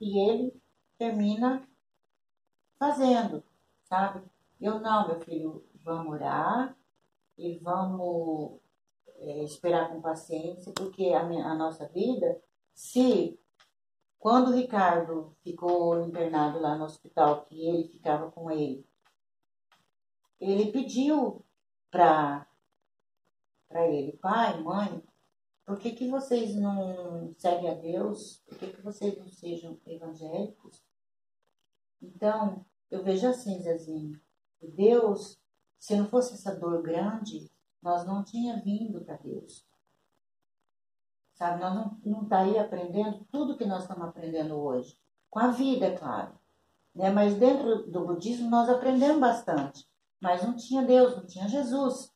e 0.00 0.18
ele 0.18 0.62
termina 0.98 1.66
fazendo, 2.78 3.42
sabe? 3.84 4.22
Eu 4.60 4.80
não, 4.80 5.08
meu 5.08 5.20
filho, 5.20 5.64
vamos 5.84 6.14
orar 6.14 6.76
e 7.36 7.58
vamos 7.58 8.60
é, 9.18 9.44
esperar 9.44 9.90
com 9.90 10.00
paciência, 10.00 10.72
porque 10.74 11.12
a, 11.12 11.22
minha, 11.24 11.46
a 11.46 11.54
nossa 11.54 11.86
vida, 11.88 12.40
se 12.74 13.38
quando 14.18 14.48
o 14.48 14.54
Ricardo 14.54 15.36
ficou 15.42 16.02
internado 16.04 16.58
lá 16.58 16.76
no 16.76 16.84
hospital, 16.84 17.44
que 17.44 17.66
ele 17.66 17.88
ficava 17.88 18.30
com 18.30 18.50
ele, 18.50 18.86
ele 20.40 20.72
pediu 20.72 21.44
para 21.90 22.46
ele, 23.88 24.12
pai, 24.18 24.60
mãe, 24.62 25.02
por 25.66 25.80
que, 25.80 25.90
que 25.90 26.08
vocês 26.08 26.54
não 26.54 27.34
seguem 27.36 27.68
a 27.68 27.74
Deus? 27.74 28.40
Por 28.46 28.56
que, 28.56 28.68
que 28.68 28.80
vocês 28.80 29.18
não 29.18 29.28
sejam 29.28 29.78
evangélicos? 29.84 30.80
Então, 32.00 32.64
eu 32.88 33.02
vejo 33.02 33.26
assim, 33.26 33.60
Zezinho, 33.60 34.20
Deus, 34.62 35.40
se 35.76 35.96
não 35.96 36.06
fosse 36.06 36.34
essa 36.34 36.54
dor 36.54 36.82
grande, 36.82 37.50
nós 37.82 38.06
não 38.06 38.22
tinha 38.22 38.62
vindo 38.62 39.04
para 39.04 39.16
Deus. 39.16 39.66
Sabe, 41.34 41.60
nós 41.60 41.74
não, 41.74 42.00
não 42.04 42.22
estaria 42.22 42.62
aprendendo 42.62 43.26
tudo 43.30 43.58
que 43.58 43.66
nós 43.66 43.82
estamos 43.82 44.08
aprendendo 44.08 44.56
hoje. 44.56 44.96
Com 45.28 45.40
a 45.40 45.48
vida, 45.48 45.86
é 45.86 45.96
claro. 45.96 46.38
Né? 46.94 47.10
Mas 47.10 47.34
dentro 47.34 47.90
do 47.90 48.06
budismo 48.06 48.48
nós 48.48 48.68
aprendemos 48.68 49.20
bastante. 49.20 49.86
Mas 50.20 50.42
não 50.42 50.56
tinha 50.56 50.82
Deus, 50.82 51.16
não 51.16 51.26
tinha 51.26 51.48
Jesus, 51.48 52.14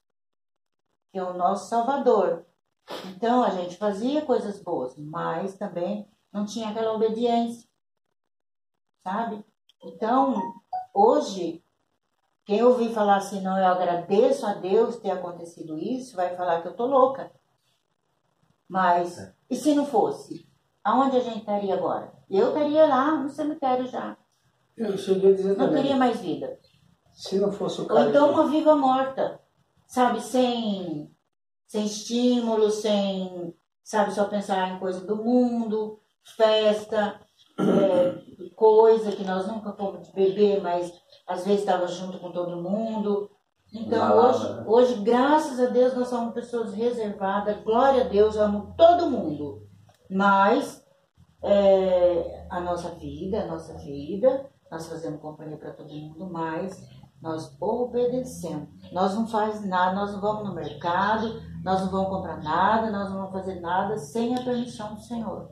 que 1.10 1.18
é 1.18 1.22
o 1.22 1.34
nosso 1.34 1.68
Salvador. 1.68 2.46
Então 3.14 3.42
a 3.42 3.50
gente 3.50 3.76
fazia 3.76 4.22
coisas 4.22 4.62
boas, 4.62 4.96
mas 4.96 5.56
também 5.56 6.08
não 6.32 6.44
tinha 6.44 6.68
aquela 6.68 6.92
obediência, 6.92 7.68
sabe? 9.02 9.44
Então, 9.82 10.34
hoje, 10.94 11.64
quem 12.44 12.62
ouvir 12.62 12.92
falar 12.92 13.16
assim, 13.16 13.40
não, 13.40 13.58
eu 13.58 13.66
agradeço 13.66 14.46
a 14.46 14.54
Deus 14.54 14.96
ter 14.96 15.10
acontecido 15.10 15.78
isso, 15.78 16.16
vai 16.16 16.36
falar 16.36 16.62
que 16.62 16.68
eu 16.68 16.76
tô 16.76 16.86
louca. 16.86 17.30
Mas, 18.68 19.18
é. 19.18 19.34
e 19.50 19.56
se 19.56 19.74
não 19.74 19.86
fosse? 19.86 20.48
Aonde 20.84 21.16
a 21.16 21.20
gente 21.20 21.40
estaria 21.40 21.74
agora? 21.74 22.12
Eu 22.30 22.48
estaria 22.48 22.86
lá 22.86 23.16
no 23.16 23.28
cemitério 23.28 23.86
já. 23.86 24.16
Eu 24.76 24.96
cheguei 24.96 25.32
a 25.32 25.34
dizer 25.36 25.56
Não 25.56 25.72
teria 25.72 25.96
mais 25.96 26.20
vida. 26.20 26.58
Se 27.12 27.38
não 27.38 27.52
fosse 27.52 27.80
o 27.80 27.86
cara. 27.86 28.00
Ou 28.00 28.08
então 28.08 28.30
uma 28.30 28.46
viva 28.48 28.74
morta, 28.76 29.40
sabe? 29.86 30.20
Sem 30.20 31.14
sem 31.70 31.86
estímulo, 31.86 32.68
sem, 32.68 33.54
sabe, 33.84 34.12
só 34.12 34.24
pensar 34.24 34.72
em 34.72 34.80
coisa 34.80 35.06
do 35.06 35.14
mundo, 35.14 36.00
festa, 36.36 37.20
é, 37.60 38.50
coisa 38.56 39.12
que 39.12 39.22
nós 39.22 39.46
nunca 39.46 39.72
fomos 39.74 40.08
de 40.08 40.12
beber, 40.12 40.60
mas 40.60 40.92
às 41.28 41.44
vezes 41.44 41.60
estava 41.60 41.86
junto 41.86 42.18
com 42.18 42.32
todo 42.32 42.60
mundo. 42.60 43.30
Então 43.72 44.18
hoje, 44.18 44.52
né? 44.52 44.64
hoje, 44.66 44.94
graças 44.96 45.60
a 45.60 45.66
Deus, 45.66 45.94
nós 45.94 46.08
somos 46.08 46.34
pessoas 46.34 46.74
reservadas, 46.74 47.62
glória 47.62 48.04
a 48.04 48.08
Deus, 48.08 48.36
amo 48.36 48.74
todo 48.76 49.08
mundo. 49.08 49.64
Mas 50.10 50.84
é, 51.40 52.48
a 52.50 52.58
nossa 52.58 52.96
vida, 52.96 53.44
a 53.44 53.46
nossa 53.46 53.74
vida, 53.74 54.50
nós 54.72 54.88
fazemos 54.88 55.20
companhia 55.20 55.56
para 55.56 55.70
todo 55.70 55.94
mundo, 55.94 56.28
mas 56.32 56.84
nós 57.22 57.56
obedecemos. 57.60 58.68
Nós 58.92 59.14
não 59.14 59.28
faz 59.28 59.64
nada, 59.64 59.94
nós 59.94 60.12
não 60.12 60.20
vamos 60.20 60.48
no 60.48 60.54
mercado, 60.54 61.48
nós 61.62 61.80
não 61.82 61.90
vamos 61.90 62.08
comprar 62.08 62.42
nada, 62.42 62.90
nós 62.90 63.10
não 63.10 63.18
vamos 63.18 63.32
fazer 63.32 63.60
nada 63.60 63.96
sem 63.98 64.34
a 64.34 64.42
permissão 64.42 64.94
do 64.94 65.00
Senhor. 65.00 65.50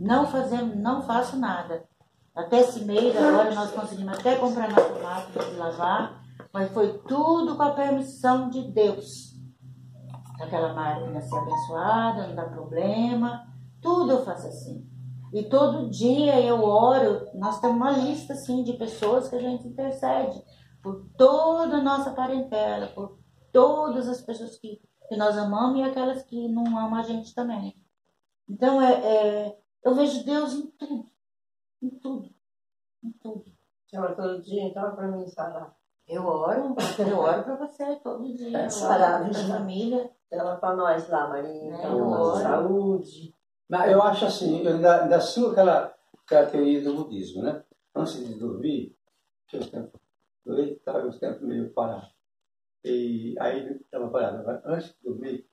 Não 0.00 0.26
fazemos, 0.26 0.76
não 0.76 1.02
faço 1.02 1.36
nada. 1.36 1.84
Até 2.34 2.60
esse 2.60 2.84
mês 2.84 3.16
agora 3.16 3.54
nós 3.54 3.70
conseguimos 3.70 4.18
até 4.18 4.36
comprar 4.36 4.68
nossa 4.68 4.98
máquina 5.00 5.44
de 5.44 5.56
lavar, 5.56 6.22
mas 6.52 6.70
foi 6.72 6.98
tudo 6.98 7.56
com 7.56 7.62
a 7.62 7.70
permissão 7.70 8.50
de 8.50 8.62
Deus. 8.72 9.34
Aquela 10.40 10.74
máquina 10.74 11.20
ser 11.20 11.38
abençoada, 11.38 12.26
não 12.26 12.34
dá 12.34 12.44
problema, 12.44 13.46
tudo 13.80 14.12
eu 14.12 14.24
faço 14.24 14.48
assim. 14.48 14.86
E 15.32 15.44
todo 15.44 15.88
dia 15.88 16.40
eu 16.40 16.62
oro, 16.62 17.26
nós 17.34 17.60
temos 17.60 17.76
uma 17.76 17.90
lista 17.90 18.34
assim 18.34 18.62
de 18.62 18.74
pessoas 18.74 19.28
que 19.28 19.36
a 19.36 19.40
gente 19.40 19.66
intercede 19.66 20.42
por 20.82 21.08
toda 21.16 21.76
a 21.76 21.82
nossa 21.82 22.10
parentela, 22.10 22.88
por 22.88 23.18
todas 23.52 24.08
as 24.08 24.20
pessoas 24.20 24.58
que 24.58 24.80
que 25.08 25.16
nós 25.16 25.36
amamos 25.36 25.80
e 25.80 25.82
aquelas 25.82 26.22
que 26.22 26.48
não 26.48 26.66
amam 26.78 26.96
a 26.96 27.02
gente 27.02 27.34
também. 27.34 27.76
Então, 28.48 28.80
é, 28.80 28.92
é, 28.92 29.58
eu 29.84 29.94
vejo 29.94 30.24
Deus 30.24 30.54
em 30.54 30.66
tudo. 30.72 31.10
Em 31.82 31.90
tudo. 31.90 32.34
Em 33.02 33.12
tudo. 33.12 33.44
Chama 33.90 34.14
todo 34.14 34.42
dia, 34.42 34.64
então, 34.64 34.94
para 34.94 35.08
mim 35.08 35.28
falar. 35.30 35.76
Eu 36.08 36.24
oro, 36.24 36.76
eu 36.98 37.18
oro 37.18 37.42
para 37.42 37.56
você 37.56 37.96
todo 37.96 38.32
dia. 38.32 38.58
É, 38.58 38.68
para 38.68 39.26
a 39.26 39.34
família. 39.34 40.10
Ela 40.30 40.56
para 40.56 40.76
nós 40.76 41.08
lá, 41.08 41.28
Maria. 41.28 41.70
Né? 41.70 41.78
Então, 41.78 42.36
saúde. 42.36 43.34
Mas 43.68 43.90
eu 43.90 44.02
acho 44.02 44.26
assim, 44.26 44.62
eu 44.62 44.74
ainda, 44.74 45.02
ainda 45.02 45.20
sigo 45.20 45.48
aquela, 45.48 45.94
aquela 46.24 46.46
teoria 46.46 46.82
do 46.82 46.94
budismo, 46.94 47.42
né? 47.42 47.64
Antes 47.94 48.24
de 48.26 48.34
dormir, 48.34 48.96
tinha 49.48 49.60
os 49.60 49.68
tempos, 49.68 50.00
eu 50.44 50.58
estava 50.58 51.06
os 51.06 51.18
tempos 51.18 51.42
meio 51.42 51.72
parados. 51.72 52.15
E 52.88 53.34
aí 53.40 53.80
estava 53.80 54.08
parado. 54.08 54.48
Antes 54.64 54.90
de 54.90 55.02
dormir, 55.02 55.50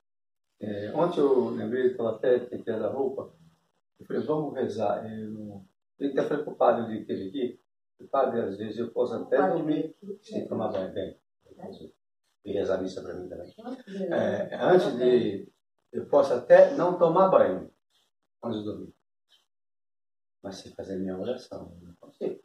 é, 0.60 0.92
ontem 0.94 1.18
eu 1.18 1.50
lembrei, 1.50 1.88
estava 1.88 2.14
até 2.14 2.38
penteando 2.38 2.86
a 2.86 2.90
roupa, 2.90 3.34
eu 3.98 4.06
falei, 4.06 4.22
vamos 4.22 4.54
rezar. 4.54 5.04
Eu 5.04 5.66
fiquei 5.98 6.12
até 6.12 6.28
preocupado 6.28 6.86
de 6.86 7.04
ter 7.04 7.28
aqui. 7.28 7.60
Padre, 8.08 8.40
às 8.40 8.56
vezes 8.56 8.78
eu 8.78 8.92
posso 8.92 9.14
até 9.14 9.36
dormir 9.50 9.96
sem 10.22 10.46
tomar 10.46 10.68
banho. 10.68 10.94
Bem, 10.94 11.18
e 12.44 12.52
rezar 12.52 12.80
missa 12.80 13.02
para 13.02 13.14
mim 13.14 13.28
também. 13.28 13.52
É, 14.12 14.54
antes 14.54 14.96
de. 14.96 15.52
Eu 15.90 16.06
posso 16.06 16.34
até 16.34 16.72
não 16.76 16.98
tomar 16.98 17.30
banho 17.30 17.68
antes 18.44 18.60
de 18.60 18.64
dormir. 18.64 18.94
Mas 20.40 20.56
sem 20.56 20.72
fazer 20.72 20.98
minha 20.98 21.18
oração, 21.18 21.76
eu 21.80 21.88
não 21.88 21.94
consigo. 21.96 22.40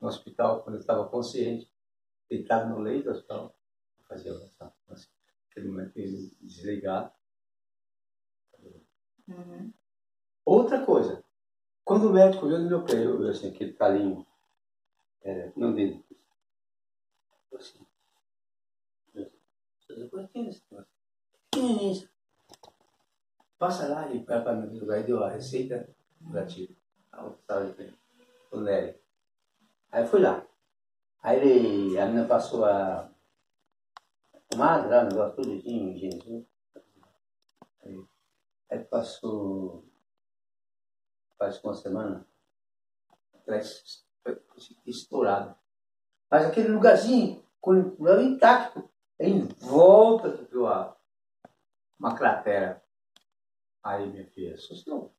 No 0.00 0.08
hospital, 0.08 0.62
quando 0.62 0.76
eu 0.76 0.80
estava 0.80 1.08
consciente, 1.08 1.70
deitado 2.30 2.68
no 2.70 2.78
leito 2.78 3.10
hospital, 3.10 3.55
fazer 4.08 4.30
oração. 4.30 4.72
Assim, 4.88 5.08
aquele 5.50 5.68
momento 5.68 5.92
que 5.92 6.00
ele 6.00 6.36
desligar. 6.40 7.14
Uhum. 9.28 9.72
Outra 10.44 10.84
coisa, 10.84 11.24
quando 11.84 12.08
o 12.08 12.12
médico 12.12 12.46
viu 12.46 12.58
no 12.58 12.68
meu 12.68 12.84
pé, 12.84 13.04
eu, 13.04 13.28
assim, 13.28 13.48
aquele 13.48 13.72
calinho, 13.72 14.26
é, 15.22 15.52
não 15.56 15.74
dele, 15.74 16.04
assim, 17.52 17.84
Passa 23.58 23.88
lá 23.88 24.12
e 24.12 24.18
vai 24.22 24.42
para 24.42 24.52
meu 24.52 24.80
lugar 24.80 25.00
e 25.00 25.04
deu 25.04 25.24
a 25.24 25.30
receita 25.30 25.88
curativa. 26.24 26.72
O 28.52 28.60
Nery. 28.60 29.00
Aí 29.90 30.02
eu 30.02 30.06
fui 30.06 30.20
lá. 30.20 30.46
Aí 31.22 31.40
ele, 31.40 31.98
a 31.98 32.06
menina 32.06 32.26
passou 32.26 32.64
a 32.64 33.10
Tomada 34.56 34.88
lá, 34.88 35.04
negócio 35.04 35.36
tudinho, 35.36 35.98
Jesus. 35.98 36.46
Aí, 37.84 38.06
aí 38.70 38.78
passou 38.86 39.86
quase 41.36 41.60
uma 41.62 41.74
semana 41.74 42.26
atrás, 43.34 44.02
estourado. 44.86 45.54
Mas 46.30 46.46
aquele 46.46 46.68
lugarzinho, 46.68 47.46
o 47.60 48.20
intacto, 48.22 48.90
em 49.20 49.46
volta 49.46 50.30
do 50.30 50.46
uma, 50.62 50.96
uma 51.98 52.16
cratera. 52.16 52.82
Aí 53.84 54.10
minha 54.10 54.26
filha 54.30 54.54
assustou. 54.54 55.14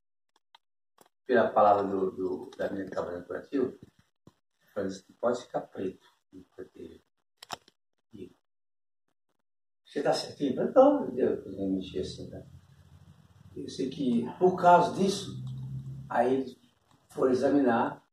Pela 1.24 1.48
palavra 1.48 1.84
do, 1.84 2.10
do, 2.10 2.50
da 2.56 2.68
minha 2.70 2.86
que 2.86 2.90
estava 2.90 3.16
no 3.16 3.24
curativo, 3.24 3.78
falou 4.74 4.88
assim, 4.88 5.12
pode 5.20 5.42
ficar 5.42 5.60
preto. 5.60 6.08
Porque 6.56 7.00
você 9.88 10.00
está 10.00 10.12
certinho? 10.12 10.62
Então, 10.62 11.10
Deus 11.14 11.46
me 11.46 11.66
mexer 11.66 12.00
assim, 12.00 12.28
né? 12.28 12.46
Eu 13.56 13.68
sei 13.68 13.88
que, 13.88 14.28
por 14.38 14.54
causa 14.54 14.94
disso, 14.94 15.42
aí 16.08 16.34
eles 16.34 16.56
foram 17.08 17.32
examinar 17.32 18.04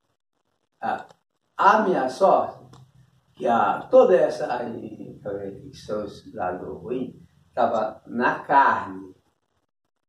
a, 0.81 1.05
a 1.57 1.83
minha 1.83 2.07
sorte, 2.09 2.63
que 3.33 3.45
a, 3.45 3.81
toda 3.91 4.15
essa 4.15 4.47
infecção, 4.63 6.05
esse 6.05 6.33
lado 6.33 6.73
ruim, 6.75 7.21
estava 7.49 8.01
na 8.07 8.39
carne 8.39 9.13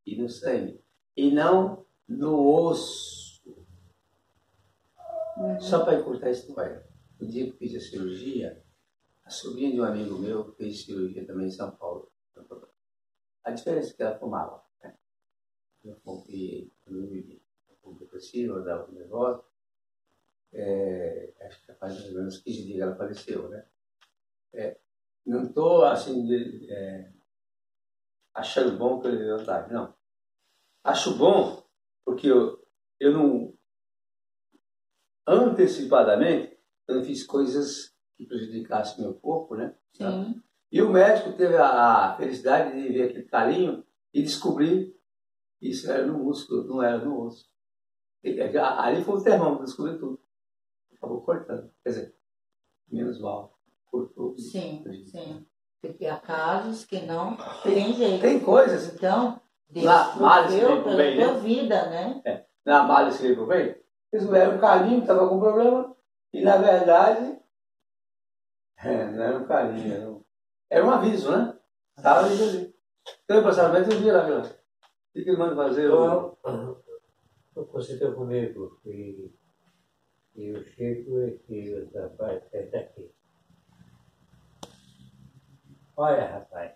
e 0.05 0.15
no 0.15 0.29
sangue, 0.29 0.81
e 1.17 1.29
não 1.31 1.85
no 2.07 2.47
osso. 2.47 3.43
Uhum. 5.37 5.59
Só 5.59 5.83
para 5.83 5.99
encurtar 5.99 6.27
a 6.27 6.31
história. 6.31 6.87
O 7.19 7.25
dia 7.25 7.51
que 7.51 7.57
fiz 7.57 7.75
a 7.75 7.79
cirurgia, 7.79 8.63
a 9.27 9.29
sobrinha 9.29 9.73
de 9.73 9.81
um 9.81 9.83
amigo 9.83 10.17
meu 10.17 10.53
fez 10.53 10.85
cirurgia 10.85 11.27
também 11.27 11.47
em 11.47 11.51
São 11.51 11.75
Paulo. 11.75 12.09
A 13.43 13.51
diferença 13.51 13.91
é 13.91 13.93
que 13.93 14.01
ela 14.01 14.17
fumava. 14.17 14.63
Né? 14.81 14.97
Eu 15.83 15.97
fumei, 15.97 16.73
eu 16.85 16.93
não 16.93 17.07
vivi. 17.07 17.43
depressiva, 17.99 18.61
da 18.61 18.87
nervosa. 18.87 19.43
É, 20.53 21.33
acho 21.41 21.65
que 21.65 21.73
faz 21.73 21.93
mais 21.95 22.07
ou 22.07 22.15
menos 22.15 22.37
15 22.37 22.63
dias 22.63 22.75
que 22.75 22.81
ela 22.81 22.95
faleceu, 22.95 23.49
né? 23.49 23.67
É, 24.53 24.79
não 25.25 25.43
estou, 25.43 25.83
assim, 25.83 26.25
de, 26.25 26.71
é, 26.71 27.11
achando 28.33 28.77
bom 28.77 29.01
que 29.01 29.07
eu 29.07 29.11
levantar, 29.11 29.69
não. 29.69 29.93
Acho 30.85 31.17
bom 31.17 31.67
porque 32.05 32.27
eu, 32.27 32.65
eu 32.97 33.11
não, 33.11 33.57
antecipadamente, 35.27 36.57
eu 36.87 36.95
não 36.95 37.03
fiz 37.03 37.25
coisas 37.25 37.96
que 38.17 38.25
prejudicassem 38.25 39.03
meu 39.03 39.13
corpo, 39.13 39.55
né? 39.55 39.73
Sim. 39.93 40.41
E 40.71 40.81
o 40.81 40.89
médico 40.91 41.33
teve 41.33 41.55
a, 41.55 42.15
felicidade 42.17 42.73
de 42.73 42.89
ver 42.89 43.03
aquele 43.03 43.23
carinho 43.23 43.85
e 44.13 44.21
descobrir 44.21 44.95
que 45.59 45.69
isso 45.69 45.89
era 45.89 46.05
no 46.05 46.17
músculo, 46.17 46.65
não 46.65 46.83
era 46.83 46.97
no 46.97 47.21
osso. 47.21 47.49
E, 48.23 48.41
ali 48.41 49.03
foi 49.03 49.15
o 49.15 49.23
termômetro, 49.23 49.65
descobriu 49.65 49.99
tudo. 49.99 50.19
Acabou 50.93 51.21
cortando. 51.21 51.71
Quer 51.83 51.89
dizer, 51.89 52.15
menos 52.89 53.19
mal. 53.21 53.57
Cortou. 53.85 54.37
Sim, 54.37 54.83
sim. 55.05 55.45
Porque 55.79 56.05
há 56.07 56.17
casos 56.17 56.83
que 56.83 56.99
não 57.01 57.37
tem 57.63 57.93
jeito. 57.93 58.21
Tem 58.21 58.39
coisas. 58.39 58.93
Então, 58.93 59.39
Deus 59.69 59.85
Na 59.85 60.13
pela 60.13 60.41
vem, 60.47 61.17
tua 61.17 61.33
né? 61.33 61.39
vida, 61.39 61.89
né? 61.89 62.45
Na 62.65 62.83
malha 62.83 63.13
ele 63.21 63.45
bem, 63.45 63.75
eles 64.11 64.27
leram 64.27 64.57
um 64.57 64.59
carinho, 64.59 64.99
estava 64.99 65.27
com 65.29 65.39
problema, 65.39 65.95
e 66.33 66.41
na 66.41 66.57
verdade, 66.57 67.36
é, 68.87 69.11
não 69.11 69.23
era 69.23 69.37
um 69.37 69.47
carinho, 69.47 69.93
era 69.93 70.09
um, 70.09 70.23
era 70.69 70.85
um 70.85 70.91
aviso, 70.91 71.31
né? 71.31 71.57
Estava 71.97 72.25
ali, 72.25 72.41
ali. 72.41 72.75
Então, 73.23 73.43
passamento, 73.43 73.91
eu 73.91 73.99
vi 73.99 74.11
lá, 74.11 74.23
viu? 74.23 74.39
O 74.39 74.43
que 75.13 75.29
ele 75.29 75.37
manda 75.37 75.55
fazer? 75.55 75.85
Eu, 75.85 76.37
Eu, 77.55 77.65
está 77.65 78.11
comigo 78.13 78.79
e, 78.85 79.33
e 80.35 80.51
o 80.51 80.63
Chico 80.63 81.19
e, 81.19 81.41
e 81.49 81.73
o 81.73 82.01
rapaz 82.01 82.43
que 82.49 82.57
está 82.57 82.79
aqui. 82.79 83.11
Olha, 85.95 86.27
rapaz, 86.27 86.73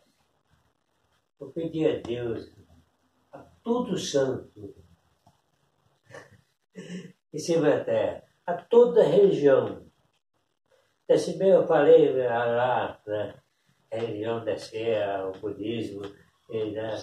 eu 1.40 1.52
pedi 1.52 1.88
a 1.88 2.02
Deus, 2.02 2.52
a 3.31 3.38
todo 3.63 3.96
santo, 3.96 4.74
em 7.31 7.38
cima 7.38 7.69
da 7.69 7.84
terra, 7.84 8.24
a 8.48 8.54
toda 8.56 9.02
a 9.02 9.08
região. 9.08 9.90
Desse 11.12 11.38
bem 11.38 11.50
eu 11.50 11.68
falei 11.68 12.13
né, 12.13 12.30
lá, 12.30 12.98
né, 13.06 13.36
a 13.92 13.98
religião 13.98 14.46
da 14.46 14.56
Serra, 14.58 15.28
o 15.28 15.34
budismo, 15.40 16.04
e, 16.50 16.72
né, 16.72 16.96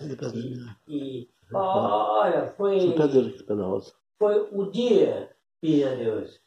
e, 0.87 0.89
e 0.89 1.29
olha, 1.53 2.47
foi 2.57 2.79
foi 4.19 4.49
o 4.51 4.71
dia 4.71 5.37
pedir 5.61 5.89
a 5.89 5.95
Deus. 5.95 6.41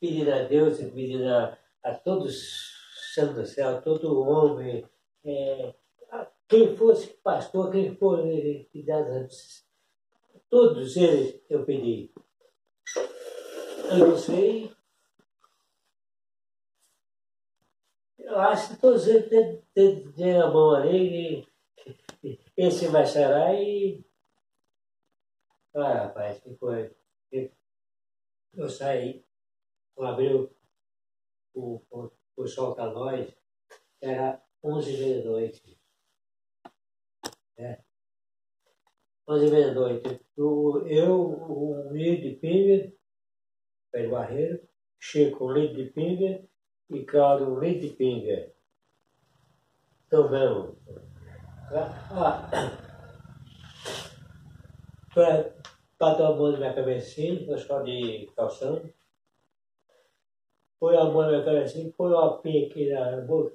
Pedir 0.00 0.28
a 0.32 0.42
Deus 0.42 0.80
e 0.80 0.90
pedir 0.90 1.24
a, 1.24 1.56
a 1.84 1.94
todos 1.94 2.34
os 2.34 3.14
santos 3.14 3.36
do 3.36 3.46
céu, 3.46 3.80
todo 3.80 4.20
homem, 4.20 4.84
é, 5.24 5.72
quem 6.48 6.74
fosse 6.76 7.16
pastor, 7.22 7.70
quem 7.70 7.94
que 8.72 8.82
das- 8.82 9.64
todos 10.50 10.96
eles 10.96 11.40
eu 11.48 11.64
pedi. 11.64 12.10
Eu 13.92 14.08
não 14.08 14.16
sei. 14.16 14.76
Eu 18.28 18.38
acho 18.40 18.74
que 18.74 18.80
todos 18.82 19.06
eles 19.06 19.26
têm, 19.30 19.62
têm, 19.72 20.12
têm 20.12 20.36
a 20.36 20.48
mão 20.48 20.74
ali, 20.74 21.48
e 22.22 22.38
esse 22.58 22.86
vai 22.88 23.06
chorar 23.06 23.54
e 23.54 24.04
ah, 25.74 26.04
rapaz, 26.04 26.38
que 26.40 26.54
foi? 26.56 26.94
Eu, 28.52 28.68
saí, 28.68 29.24
eu 29.96 30.04
abri 30.04 30.34
o, 30.34 30.50
o, 31.54 31.80
o, 31.90 32.10
o 32.36 32.46
sol 32.46 32.74
para 32.74 32.92
nós, 32.92 33.34
era 34.02 34.42
11 34.62 34.92
e 34.92 34.98
meia 34.98 35.22
da 35.22 35.30
noite. 35.30 35.80
É. 37.56 37.82
11 39.26 39.46
e 39.46 39.50
meia 39.50 39.74
da. 39.74 39.80
Eu, 40.36 41.16
um 41.50 41.92
litro 41.92 42.28
de 42.28 42.36
pinga, 42.36 42.92
pé 43.90 44.06
barreiro, 44.06 44.68
Chico 45.00 45.46
um 45.46 45.52
litro 45.52 45.76
de 45.76 45.90
pinga 45.90 46.46
e 46.90 47.78
de 47.80 47.88
pinga. 47.88 48.52
Tomamos. 50.10 50.76
Ah, 51.70 52.48
para 55.14 55.52
bateu 55.98 56.26
a 56.26 56.36
mão 56.36 56.52
na 56.52 56.58
minha 56.58 56.72
cabecinha, 56.72 57.44
eu 57.46 57.58
só 57.58 57.82
de 57.82 58.30
calção. 58.34 58.80
Põe 60.80 60.96
a 60.96 61.04
mão 61.04 61.22
na 61.22 61.28
minha 61.28 61.44
cabecinha, 61.44 61.92
põe 61.96 62.12
uma 62.12 62.38
pinha 62.38 62.66
aqui 62.66 62.90
na 62.90 63.20
boca. 63.20 63.52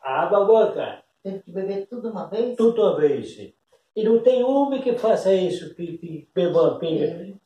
Abre 0.00 0.36
a 0.36 0.44
boca, 0.44 1.04
Teve 1.22 1.38
que 1.40 1.52
beber 1.52 1.86
tudo 1.86 2.10
uma 2.10 2.26
vez? 2.26 2.56
tudo 2.56 2.82
uma 2.82 2.96
vez. 2.96 3.54
E 3.94 4.02
não 4.02 4.20
tem 4.20 4.42
homem 4.42 4.82
que 4.82 4.98
faça 4.98 5.32
isso, 5.32 5.74
que, 5.74 5.98
que 5.98 6.28
beba 6.34 6.62
uma 6.62 6.78
pinga 6.80 7.38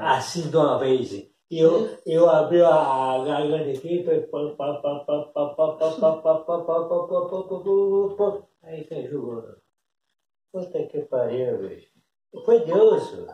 assim 0.00 0.48
de 0.48 0.56
uma 0.56 0.78
vez. 0.78 1.31
E 1.52 1.58
eu, 1.58 1.98
eu 2.06 2.30
abri 2.30 2.62
a 2.62 3.22
garganta 3.26 3.68
aqui, 3.68 4.02
foi 4.04 4.22
pá, 4.22 4.38
pá, 4.56 4.72
pá, 4.80 5.00
pá, 5.00 5.24
pá, 5.34 5.48
pá, 5.50 5.74
pá, 5.74 5.92
pá, 5.92 6.14
pá, 6.14 6.14
pá, 6.14 6.38
pá, 6.38 6.64
pá, 6.64 6.64
pá, 6.64 6.86
pá, 6.88 7.28
pá, 7.28 7.42
pá, 7.46 8.16
pá. 8.16 8.48
aí 8.62 8.82
você 8.82 9.06
jogou. 9.06 9.44
Puta 10.50 10.86
que 10.86 11.02
pariu, 11.02 11.58
bicho. 11.58 11.90
Foi 12.46 12.64
Deus. 12.64 13.28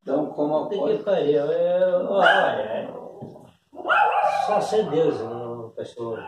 Então, 0.00 0.30
como 0.30 0.68
Puta 0.68 0.96
que 0.96 1.02
pariu. 1.02 1.46
Eu, 1.46 2.08
olha, 2.08 2.88
só 4.46 4.60
sem 4.60 4.88
Deus, 4.88 5.20
uma 5.22 5.70
pessoa. 5.70 6.20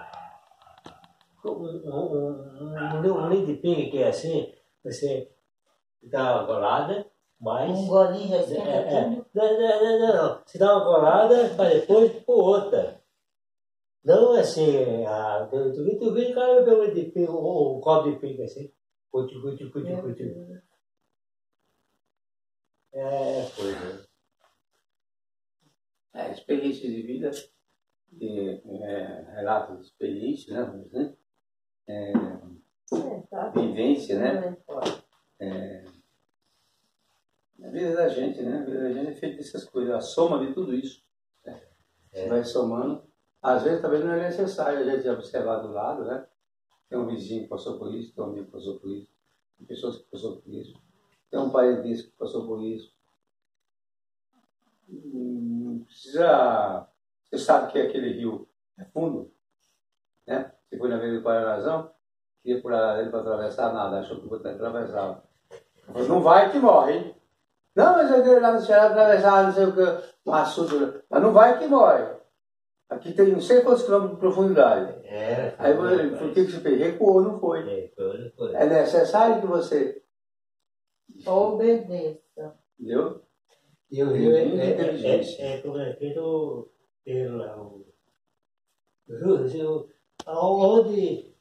Um, 1.45 1.51
um, 1.51 1.95
um, 1.95 2.75
um, 2.75 3.27
um 3.27 3.29
litro 3.29 3.47
de 3.47 3.55
pinga 3.63 3.89
que 3.93 3.99
é 3.99 4.09
assim, 4.09 4.53
você 4.83 5.31
dá 6.03 6.35
uma 6.35 6.47
golada, 6.47 7.07
mas. 7.41 7.79
Um 7.79 7.87
golinho 7.87 8.29
já 8.29 8.55
É, 8.55 8.95
é. 8.95 9.09
Não, 9.11 9.25
não, 9.35 9.59
não, 9.59 9.99
não, 9.99 10.17
não. 10.17 10.43
Você 10.45 10.59
dá 10.59 10.77
uma 10.77 10.85
golada 10.85 11.55
para 11.55 11.71
depois 11.71 12.13
pôr 12.25 12.43
outra. 12.43 13.01
Não 14.05 14.33
assim, 14.33 15.05
ah, 15.07 15.47
tu, 15.51 15.73
tu, 15.73 15.99
tu 15.99 16.15
vem 16.15 16.33
cara 16.33 16.63
bebeu 16.63 16.95
de 16.95 17.11
pinga, 17.11 17.31
um, 17.33 17.77
um 17.77 17.81
copo 17.81 18.11
de 18.11 18.19
pinga 18.19 18.45
assim. 18.45 18.73
Cuti, 19.11 19.41
cuti, 19.41 19.71
cuti, 19.71 19.87
Meu 19.87 20.03
cuti. 20.03 20.25
Deus. 20.25 20.63
É 22.93 23.51
coisa. 23.55 24.09
É, 26.15 26.33
experiência 26.33 26.89
de 26.89 27.03
vida, 27.03 27.31
e, 28.13 28.61
é, 28.83 29.23
relato 29.37 29.77
de 29.77 29.85
experiência, 29.85 30.55
né? 30.55 30.65
vamos 30.65 30.87
dizer, 30.87 31.17
é, 31.87 32.13
É, 32.13 33.21
tá. 33.31 33.51
vivência, 33.51 34.19
né? 34.19 34.57
É. 35.41 35.85
A 37.65 37.69
vida 37.71 37.95
da 37.95 38.09
gente, 38.09 38.41
né? 38.43 38.59
A 38.61 38.65
vida 38.65 38.81
da 38.83 38.93
gente 38.93 39.11
é 39.11 39.15
feita 39.15 39.37
dessas 39.39 39.65
coisas, 39.65 39.95
a 39.95 40.01
soma 40.01 40.45
de 40.47 40.53
tudo 40.55 40.75
isso. 40.75 41.03
né? 41.45 41.61
Você 42.13 42.29
vai 42.29 42.45
somando. 42.45 43.03
Às 43.43 43.63
vezes 43.63 43.81
talvez 43.81 44.05
não 44.05 44.13
é 44.13 44.21
necessário 44.21 44.79
a 44.81 44.85
gente 44.85 45.09
observar 45.09 45.57
do 45.59 45.73
lado, 45.73 46.05
né? 46.05 46.27
Tem 46.89 46.99
um 46.99 47.07
vizinho 47.07 47.43
que 47.43 47.49
passou 47.49 47.79
por 47.79 47.95
isso, 47.95 48.15
tem 48.15 48.25
um 48.25 48.29
amigo 48.29 48.47
que 48.47 48.53
passou 48.53 48.79
por 48.81 48.91
isso, 48.91 49.09
tem 49.59 49.67
pessoas 49.67 49.99
que 49.99 50.05
passou 50.05 50.37
por 50.41 50.53
isso, 50.55 50.75
tem 51.31 51.39
um 51.39 51.51
parente 51.51 52.03
que 52.05 52.11
passou 52.13 52.47
por 52.47 52.63
isso. 52.63 52.93
Hum, 54.89 55.75
Não 55.79 55.85
precisa. 55.85 56.89
Você 57.25 57.39
sabe 57.39 57.73
que 57.73 57.79
aquele 57.79 58.13
rio 58.13 58.49
é 58.79 58.85
fundo, 58.87 59.31
né? 60.27 60.53
Você 60.69 60.79
foi 60.79 60.89
na 60.89 60.97
vez 60.99 61.15
do 61.15 61.23
Paranazão, 61.23 61.91
ia 62.45 62.61
por 62.61 62.73
ele 62.73 63.11
para 63.11 63.21
atravessar, 63.21 63.73
nada, 63.73 64.01
achou 64.01 64.19
que 64.21 64.27
o 64.27 64.33
outro 64.33 64.49
atravessava. 64.49 65.23
Falei, 65.87 66.09
Não 66.09 66.23
vai 66.23 66.51
que 66.51 66.59
morre, 66.59 66.93
hein? 66.95 67.15
Não, 67.79 67.93
mas 67.93 68.11
eu 68.11 68.25
quero 68.25 68.39
ir 68.39 68.41
lá 68.41 68.53
no 68.53 68.61
Ceará 68.61 68.87
atravessar, 68.87 69.45
não 69.45 69.53
sei 69.53 69.67
o 69.67 69.73
que, 69.73 70.09
um 70.27 70.35
açude. 70.35 71.01
Mas 71.09 71.23
não 71.23 71.33
vai 71.33 71.61
que 71.61 71.67
morre. 71.69 72.19
Aqui 72.89 73.13
tem 73.13 73.31
não 73.31 73.41
sei 73.41 73.61
quantos 73.61 73.85
quilômetros 73.85 74.17
de 74.17 74.21
profundidade. 74.21 75.07
É, 75.07 75.55
Aí 75.57 75.71
eu 75.71 75.77
falei, 75.77 76.11
por 76.11 76.35
que 76.35 76.45
que 76.45 76.51
você 76.51 76.59
fez? 76.59 76.81
Recuou, 76.81 77.23
não 77.23 77.39
foi. 77.39 77.61
É, 77.61 77.89
foi, 77.95 78.31
foi. 78.31 78.53
É 78.53 78.67
necessário 78.67 79.41
que 79.41 79.47
você. 79.47 80.03
Obedeça. 81.25 82.59
Entendeu? 82.81 83.23
E 83.93 84.03
o 84.03 84.13
rio 84.13 84.37
é, 84.37 84.45
Muita 84.45 84.83
é, 84.83 85.21
é, 85.21 85.55
é 85.55 85.61
como 85.63 85.79
é 85.79 85.95
feito 85.95 86.73
pela. 87.05 87.63
O, 87.63 87.87
o 89.09 89.47
rio, 89.47 89.89
aonde, 90.27 91.33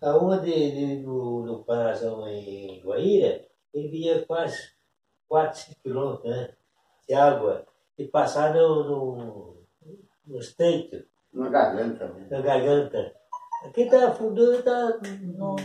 aonde 0.00 0.96
no, 1.02 1.44
no 1.44 1.62
Parazão 1.62 2.26
em 2.26 2.80
Guaíra, 2.82 3.44
ele 3.74 3.88
vinha 3.88 4.24
quase 4.24 4.77
4, 5.28 5.58
5 5.60 5.80
quilômetros 5.82 6.30
né, 6.30 6.54
de 7.08 7.14
água 7.14 7.66
e 7.98 8.06
passar 8.06 8.54
no, 8.54 8.84
no, 8.84 9.66
no 10.26 10.38
estreito, 10.38 11.04
Na 11.32 11.48
garganta. 11.48 12.08
né? 12.08 12.28
na 12.30 12.40
garganta. 12.40 13.14
Aqui 13.64 13.82
está 13.82 14.08
afundando, 14.08 14.54
está 14.58 14.98
Nossa. 15.36 15.64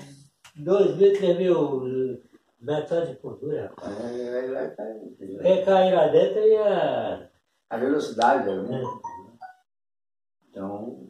2 0.55 0.97
mil, 0.97 1.13
3 1.17 1.37
mil 1.37 2.23
Metal 2.63 3.05
de 3.05 3.15
cultura, 3.17 3.67
rapaz. 3.67 3.93
É, 3.99 4.47
lá 4.47 4.69
tá- 4.69 5.65
cair 5.65 5.93
lá 5.93 6.07
dentro 6.07 6.39
ia. 6.39 7.29
A 7.69 7.77
velocidade 7.77 8.49
é 8.49 8.55
muito. 8.55 8.73
É. 8.73 9.37
Então, 10.49 11.09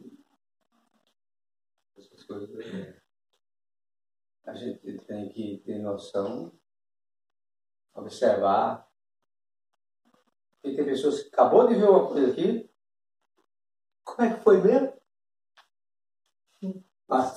essas 1.96 2.24
coisas. 2.24 2.50
é, 2.58 2.96
A 4.46 4.54
gente 4.54 4.98
tem 5.06 5.28
que 5.28 5.62
ter 5.64 5.78
noção, 5.78 6.52
observar. 7.94 8.88
E 10.62 10.74
tem 10.74 10.84
pessoas 10.84 11.22
que 11.22 11.28
acabou 11.28 11.68
de 11.68 11.74
ver 11.74 11.88
uma 11.88 12.06
coisa 12.06 12.30
aqui. 12.30 12.70
Como 14.04 14.28
é 14.28 14.34
que 14.34 14.40
foi 14.42 14.60
mesmo? 14.60 14.92
Ah. 17.08 17.34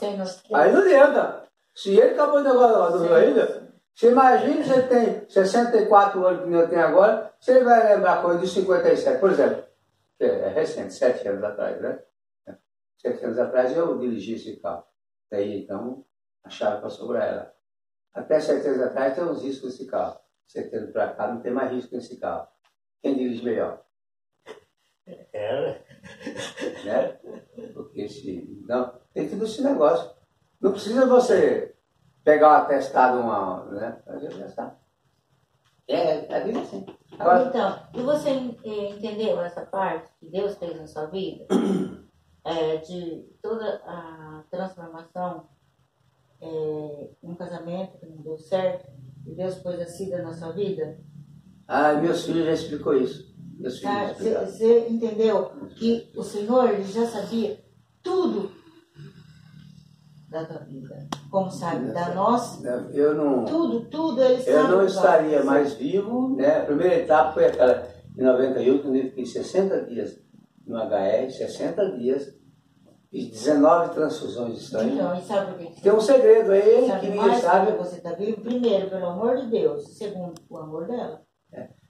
Aí 0.54 0.72
não 0.72 0.82
adianta. 0.82 1.48
Se 1.76 1.92
ele 1.92 2.14
acabou 2.14 2.42
de 2.42 2.48
agora 2.48 2.92
do 2.92 3.04
Rio 3.04 3.14
ainda, 3.14 3.74
você 3.94 4.12
imagina 4.12 4.64
se 4.64 4.74
ele 4.74 4.88
tem 4.88 5.30
64 5.30 6.26
anos 6.26 6.46
que 6.46 6.52
eu 6.52 6.70
tenho 6.70 6.86
agora, 6.86 7.34
ele 7.48 7.64
vai 7.64 7.96
lembrar 7.96 8.22
coisa 8.22 8.40
de 8.40 8.48
57, 8.48 9.20
por 9.20 9.32
exemplo. 9.32 9.64
que 10.18 10.26
É 10.26 10.50
recente, 10.50 10.94
sete 10.94 11.28
anos 11.28 11.44
atrás, 11.44 11.82
né? 11.82 12.04
Sete 12.98 13.26
anos 13.26 13.38
atrás 13.38 13.76
eu 13.76 13.98
dirigi 14.00 14.34
esse 14.36 14.58
carro. 14.58 14.86
Daí 15.30 15.64
então 15.64 16.06
a 16.44 16.50
chave 16.50 16.82
passou 16.82 17.08
para 17.08 17.26
ela. 17.26 17.56
Até 18.14 18.40
sete 18.40 18.68
anos 18.68 18.82
atrás 18.82 19.14
tem 19.14 19.24
uns 19.24 19.44
riscos 19.44 19.72
nesse 19.72 19.86
carro. 19.86 20.20
Sete 20.48 20.76
anos 20.76 20.92
para 20.92 21.14
cá 21.14 21.28
não 21.28 21.42
tem 21.42 21.52
mais 21.52 21.72
risco 21.72 21.96
nesse 21.96 22.18
carro. 22.18 22.48
Quem 23.02 23.16
dirige 23.16 23.44
melhor? 23.44 23.84
Era. 25.34 25.84
né? 26.86 27.20
Porque 27.74 28.08
se. 28.10 28.64
Não, 28.68 29.00
tem 29.14 29.30
tudo 29.30 29.46
esse 29.46 29.62
negócio. 29.62 30.16
Não 30.60 30.72
precisa 30.72 31.06
você 31.06 31.76
pegar 32.24 32.50
um 32.50 32.54
atestado, 32.54 33.20
uma. 33.20 33.66
Né? 33.66 34.02
A 34.08 34.18
gente 34.18 34.38
já 34.38 34.50
sabe. 34.50 34.76
É, 35.88 36.36
a 36.36 36.40
vida 36.42 36.60
é 36.60 36.62
assim. 36.62 36.86
Agora, 37.18 37.46
Então, 37.46 37.88
e 37.94 38.02
você 38.02 38.30
eh, 38.30 38.90
entendeu 38.90 39.40
essa 39.42 39.66
parte 39.66 40.12
que 40.20 40.30
Deus 40.30 40.58
fez 40.58 40.78
na 40.78 40.88
sua 40.88 41.06
vida? 41.08 41.46
É, 42.50 42.78
de 42.78 43.30
toda 43.42 43.82
a 43.86 44.42
transformação 44.50 45.50
é, 46.40 47.10
um 47.22 47.36
casamento 47.36 47.98
que 47.98 48.06
não 48.06 48.22
deu 48.22 48.38
certo 48.38 48.90
Deus 49.36 49.56
pôs 49.56 49.80
a 49.80 49.86
Cida 49.86 50.22
na 50.22 50.34
sua 50.34 50.52
vida? 50.52 50.98
ah, 51.68 51.94
meus 51.96 52.24
filhos 52.26 52.46
já 52.46 52.54
explicou 52.54 52.96
isso. 52.96 53.36
Meus 53.60 53.80
filhos 53.80 53.94
Tá? 53.94 54.08
Você 54.14 54.14
explicaram. 54.14 54.48
você 54.48 54.88
entendeu 54.90 55.52
que 55.76 56.12
o 56.16 56.24
Senhor 56.24 56.70
ele 56.70 56.84
já 56.84 57.06
sabia 57.06 57.60
tudo 58.02 58.52
da 60.30 60.46
tua 60.46 60.60
vida? 60.60 61.08
Como 61.30 61.50
sabe 61.50 61.92
da 61.92 62.14
nossa? 62.14 62.68
Eu 62.94 63.16
não. 63.16 63.46
Tudo, 63.46 63.82
tudo 63.90 64.22
ele 64.24 64.42
sabe. 64.42 64.52
Eu 64.52 64.68
não 64.70 64.86
estaria 64.86 65.44
mais 65.44 65.74
vivo, 65.74 66.36
né? 66.36 66.62
A 66.62 66.66
primeira 66.66 66.96
etapa 66.96 67.34
foi 67.34 67.46
aquela 67.46 67.88
em 68.18 68.24
91, 68.24 68.80
quando 68.80 68.96
eu 68.96 69.04
fiquei 69.04 69.26
60 69.26 69.86
dias 69.86 70.20
no 70.66 70.76
HR, 70.78 71.30
60 71.32 71.98
dias, 71.98 72.37
e 73.18 73.32
19 73.32 73.96
transfusões 73.96 74.60
de 74.60 74.64
sangue. 74.68 74.94
Então, 74.94 75.18
e 75.18 75.22
sabe 75.24 75.52
por 75.52 75.74
que? 75.74 75.82
Tem 75.82 75.92
um 75.92 76.00
segredo 76.00 76.52
aí 76.52 77.00
que 77.00 77.10
ninguém 77.10 77.36
sabe. 77.40 77.72
você 77.72 77.98
está 77.98 78.14
vivo? 78.14 78.42
Primeiro, 78.42 78.92
pelo 78.92 79.08
amor 79.08 79.38
de 79.38 79.48
Deus. 79.48 79.98
Segundo, 79.98 80.40
o 80.48 80.58
amor 80.58 80.86
dela. 80.86 81.26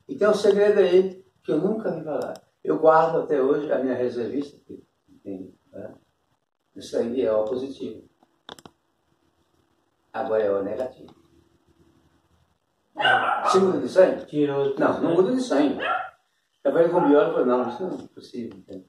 E 0.08 0.16
tem 0.16 0.26
um 0.26 0.34
segredo 0.34 0.80
aí 0.80 1.22
que 1.44 1.52
eu 1.52 1.58
nunca 1.58 1.92
vi 1.92 2.02
falar. 2.02 2.34
Eu 2.64 2.80
guardo 2.80 3.18
até 3.18 3.42
hoje 3.42 3.70
a 3.74 3.80
minha 3.80 3.94
reservista. 3.94 4.58
que 4.66 4.82
tem, 5.22 5.54
né? 5.70 5.96
Isso 6.74 6.98
aí 6.98 7.22
é 7.22 7.34
o 7.34 7.44
positivo. 7.44 8.08
Agora 10.14 10.44
é 10.44 10.52
o 10.52 10.64
negativo. 10.64 11.14
Se 13.52 13.60
muda 13.60 13.80
de 13.82 13.90
sangue? 13.90 14.26
Tirou. 14.28 14.80
Não, 14.80 15.02
não 15.02 15.14
muda 15.14 15.34
de 15.34 15.42
sangue. 15.42 15.78
Eu 16.64 16.72
falei 16.72 16.88
com 16.88 16.98
o 16.98 17.08
biólogo, 17.08 17.34
falei, 17.34 17.48
não, 17.48 17.70
isso 17.70 17.84
não 17.84 18.00
é 18.00 18.08
possível. 18.16 18.58
entende? 18.58 18.86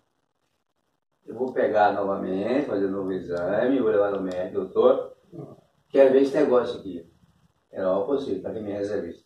Vou 1.38 1.52
pegar 1.52 1.92
novamente, 1.92 2.66
fazer 2.66 2.86
um 2.86 2.90
novo 2.90 3.12
exame, 3.12 3.78
vou 3.80 3.90
levar 3.90 4.10
no 4.10 4.20
médico, 4.20 4.60
doutor. 4.64 5.16
Quero 5.88 6.12
ver 6.12 6.22
esse 6.22 6.34
negócio 6.34 6.80
aqui. 6.80 7.08
Era 7.70 7.96
o 7.96 8.06
possível, 8.06 8.42
tá 8.42 8.48
aqui 8.50 8.60
minha 8.60 8.76
reservista. 8.78 9.24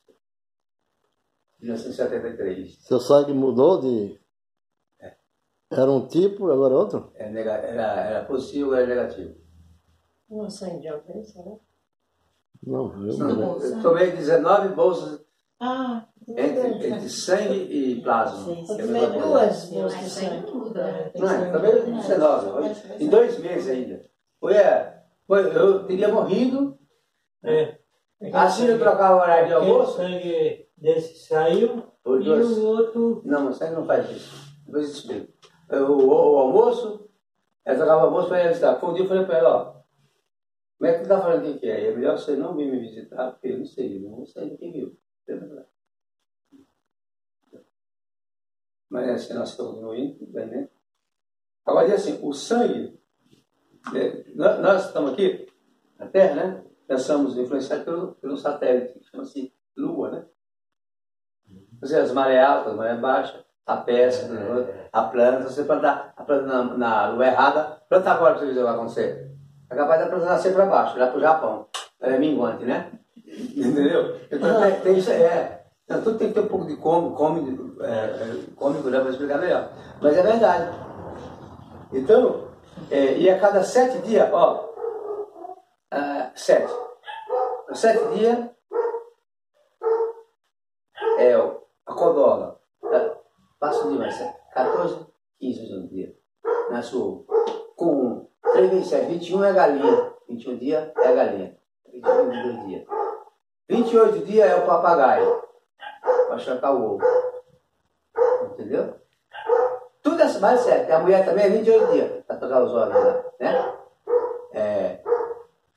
1973. 1.60 2.76
Seu 2.84 3.00
sangue 3.00 3.32
mudou 3.32 3.80
de. 3.80 4.20
Era 5.70 5.90
um 5.90 6.06
tipo 6.06 6.48
e 6.50 6.52
agora 6.52 6.74
é 6.74 6.76
outro? 6.76 7.12
Era, 7.14 7.30
nega- 7.30 7.52
era, 7.52 7.82
era 8.00 8.24
possível, 8.26 8.74
era 8.74 8.86
negativo. 8.86 9.34
Não 10.28 10.50
sangue 10.50 10.80
de 10.80 10.88
alcance, 10.88 11.38
né? 11.38 11.58
Não, 12.62 12.92
eu 13.06 13.16
Não, 13.18 13.58
eu 13.58 13.82
tomei 13.82 14.10
19 14.12 14.68
bolsas 14.74 15.21
Ah, 15.64 16.06
entre, 16.28 16.88
entre 16.88 17.08
sangue 17.08 17.54
e 17.70 18.00
plasma. 18.02 18.54
Sim, 18.54 18.66
Eu 18.78 18.96
É 18.96 19.04
a 19.04 19.08
duas 19.10 19.64
bolsas 19.70 19.94
Mas 19.94 20.04
de 20.04 20.10
sangue. 20.10 20.74
né? 20.74 21.10
Tem 21.12 21.22
Não, 21.22 21.30
é, 21.30 21.52
também 21.52 21.82
que 21.84 21.90
19, 21.92 22.46
muda. 22.50 22.74
em 22.98 23.08
dois 23.08 23.38
meses 23.38 23.68
ainda. 23.70 24.04
Foi, 24.40 24.54
é, 24.54 25.02
foi, 25.26 25.56
eu 25.56 25.84
teria 25.86 26.08
morrido, 26.08 26.76
É. 27.44 27.78
assim 28.32 28.66
eu 28.66 28.78
trocava 28.78 29.14
o 29.16 29.20
horário 29.20 29.46
de 29.46 29.52
almoço. 29.54 29.96
sangue 29.98 30.66
desse 30.76 31.26
saiu 31.28 31.84
Por 32.02 32.20
e 32.20 32.24
duas. 32.24 32.58
o 32.58 32.66
outro. 32.66 33.22
Não, 33.24 33.44
mas 33.44 33.56
sangue 33.56 33.76
não 33.76 33.86
faz 33.86 34.10
isso. 34.10 34.52
Depois 34.66 34.84
eu 34.86 34.90
explico. 34.92 35.32
Eu, 35.70 35.86
o, 35.92 36.08
o 36.08 36.38
almoço, 36.38 37.08
eu 37.64 37.76
trocava 37.76 38.02
o 38.02 38.06
almoço 38.06 38.28
para 38.28 38.40
ele 38.40 38.52
estar. 38.52 38.76
Foi 38.80 38.90
um 38.90 38.94
dia 38.94 39.04
eu 39.04 39.08
falei 39.08 39.24
para 39.24 39.38
ela, 39.38 39.56
ó, 39.56 39.82
como 40.78 40.90
é 40.90 40.94
que 40.94 41.04
tu 41.04 41.08
tá 41.08 41.20
falando 41.20 41.48
o 41.48 41.58
que 41.58 41.66
é? 41.70 41.86
É 41.88 41.94
melhor 41.94 42.18
você 42.18 42.34
não 42.34 42.56
vir 42.56 42.68
me 42.70 42.80
visitar, 42.80 43.30
porque 43.30 43.46
eu 43.48 43.58
não 43.58 43.64
sei, 43.66 43.96
eu 44.04 44.10
não 44.10 44.26
sei 44.26 44.50
do 44.50 44.58
que 44.58 44.96
Mas 48.92 49.08
assim, 49.08 49.34
nós 49.34 49.50
estamos 49.50 49.80
no 49.80 49.94
indo, 49.94 50.18
tudo 50.18 50.32
bem, 50.32 50.46
né? 50.46 50.68
Agora, 51.64 51.88
e 51.88 51.92
assim, 51.92 52.18
o 52.22 52.32
sangue, 52.34 53.00
né, 53.92 54.24
nós, 54.34 54.86
estamos 54.86 55.12
aqui, 55.12 55.46
na 55.98 56.06
Terra, 56.08 56.34
né? 56.34 56.64
Nós 56.88 57.02
somos 57.02 57.38
influenciados 57.38 57.84
pelo, 57.84 58.14
pelo 58.16 58.36
satélite, 58.36 58.98
que 58.98 59.04
chama-se 59.06 59.54
Lua, 59.74 60.10
né? 60.10 60.26
Dizer, 61.80 62.00
as 62.00 62.12
marés 62.12 62.44
altas, 62.44 62.72
as 62.72 62.76
marés 62.76 63.00
baixas, 63.00 63.44
a 63.64 63.76
pesca, 63.78 64.28
a 64.92 65.02
planta, 65.04 65.48
você 65.48 65.64
plantar 65.64 66.12
a 66.16 66.24
planta 66.24 66.46
na, 66.46 66.76
na 66.76 67.08
lua 67.10 67.26
errada, 67.26 67.82
planta 67.88 68.10
agora 68.10 68.34
para 68.34 68.40
você 68.40 68.46
ver 68.46 68.52
o 68.52 68.54
que 68.56 68.62
vai 68.62 68.74
acontecer. 68.74 69.32
É 69.70 69.74
capaz 69.74 70.00
da 70.00 70.10
planta 70.10 70.26
nascer 70.26 70.52
para 70.52 70.66
baixo, 70.66 70.98
lá 70.98 71.06
para 71.06 71.16
o 71.16 71.20
Japão. 71.20 71.68
Ela 71.98 72.16
é 72.16 72.18
minguante, 72.18 72.64
né? 72.64 72.92
Entendeu? 73.56 74.20
Então 74.30 74.60
tem, 74.60 74.80
tem 74.80 74.98
isso, 74.98 75.10
é. 75.10 75.64
Então, 75.84 76.02
tudo 76.02 76.18
tem 76.18 76.28
que 76.28 76.34
ter 76.34 76.40
um 76.40 76.48
pouco 76.48 76.66
de 76.66 76.76
cômico, 76.76 77.16
cômico, 77.16 77.82
é, 77.82 77.88
é, 77.88 78.36
cômico 78.56 78.88
né, 78.88 79.00
para 79.00 79.10
explicar 79.10 79.38
melhor. 79.38 79.72
Mas 80.00 80.16
é 80.16 80.22
verdade. 80.22 80.70
Então, 81.92 82.48
é, 82.90 83.18
e 83.18 83.28
a 83.28 83.38
cada 83.38 83.62
sete 83.62 83.98
dias, 83.98 84.28
ó, 84.32 84.72
ah, 85.90 86.30
sete. 86.34 86.72
Sete 87.74 88.14
dias 88.14 88.48
é 91.18 91.34
a 91.34 91.92
codola. 91.92 92.60
É, 92.84 93.16
Passa 93.58 93.86
o 93.86 93.90
dia 93.90 93.98
mais 93.98 94.14
sete. 94.14 94.36
14, 94.54 95.06
15 95.38 95.60
hoje 95.60 95.74
no 95.74 95.88
dia. 95.88 96.16
Nasce 96.70 96.96
o. 96.96 97.24
Com 97.76 98.28
3 98.52 98.70
vezes 98.70 98.88
7, 98.88 99.06
21 99.06 99.44
é 99.44 99.52
galinha. 99.52 100.12
21 100.28 100.58
dias 100.58 100.92
é 100.96 101.08
a 101.08 101.12
galinha. 101.12 101.56
21, 101.92 102.30
22 102.30 102.66
dias. 102.66 103.01
28 103.72 104.26
dias 104.26 104.50
é 104.50 104.54
o 104.56 104.66
papagaio. 104.66 105.42
Para 106.28 106.38
chocar 106.38 106.74
o 106.74 106.94
ovo. 106.94 107.02
Entendeu? 108.44 108.96
Tudo 110.02 110.20
é 110.20 110.38
mais 110.38 110.60
certo. 110.60 110.90
E 110.90 110.92
a 110.92 110.98
mulher 110.98 111.24
também 111.24 111.46
é 111.46 111.48
28 111.48 111.92
dias 111.92 112.24
para 112.26 112.36
tocar 112.36 112.62
os 112.62 112.74
ovos 112.74 112.94
lá. 112.94 113.24
Né? 113.40 113.72
É, 114.52 115.00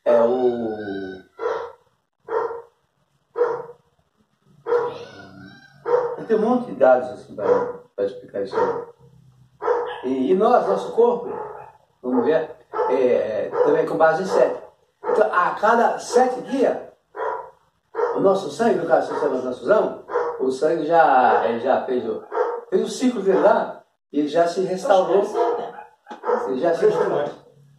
é 0.03 0.21
o. 0.21 0.75
Tem 6.27 6.37
um 6.37 6.41
monte 6.41 6.71
de 6.71 6.79
dados 6.79 7.07
assim 7.11 7.35
para 7.35 8.05
explicar 8.05 8.41
isso 8.41 8.55
aí. 8.57 10.09
E, 10.09 10.31
e 10.31 10.35
nós, 10.35 10.67
nosso 10.67 10.91
corpo, 10.93 11.29
vamos 12.01 12.25
ver, 12.25 12.49
é, 12.89 12.95
é, 12.95 13.51
também 13.63 13.85
com 13.85 13.95
base 13.95 14.23
em 14.23 14.25
sete. 14.25 14.59
Então, 15.03 15.31
a 15.31 15.51
cada 15.51 15.99
sete 15.99 16.41
dias, 16.41 16.77
o 18.15 18.19
nosso 18.19 18.49
sangue, 18.49 18.79
no 18.79 18.87
caso 18.87 19.11
sistema 19.11 19.35
de 19.35 19.41
transfusão, 19.41 20.03
o 20.39 20.51
sangue 20.51 20.85
já, 20.85 21.45
ele 21.47 21.59
já 21.59 21.83
fez 21.85 22.07
o, 22.07 22.23
fez 22.69 22.83
o 22.83 22.87
ciclo 22.89 23.21
dele 23.21 23.39
lá 23.39 23.81
e 24.11 24.19
ele 24.19 24.27
já 24.27 24.47
se 24.47 24.61
restaurou. 24.61 25.23
Ele 26.47 26.59
já 26.59 26.73
se 26.73 26.85
restaurou. 26.85 27.23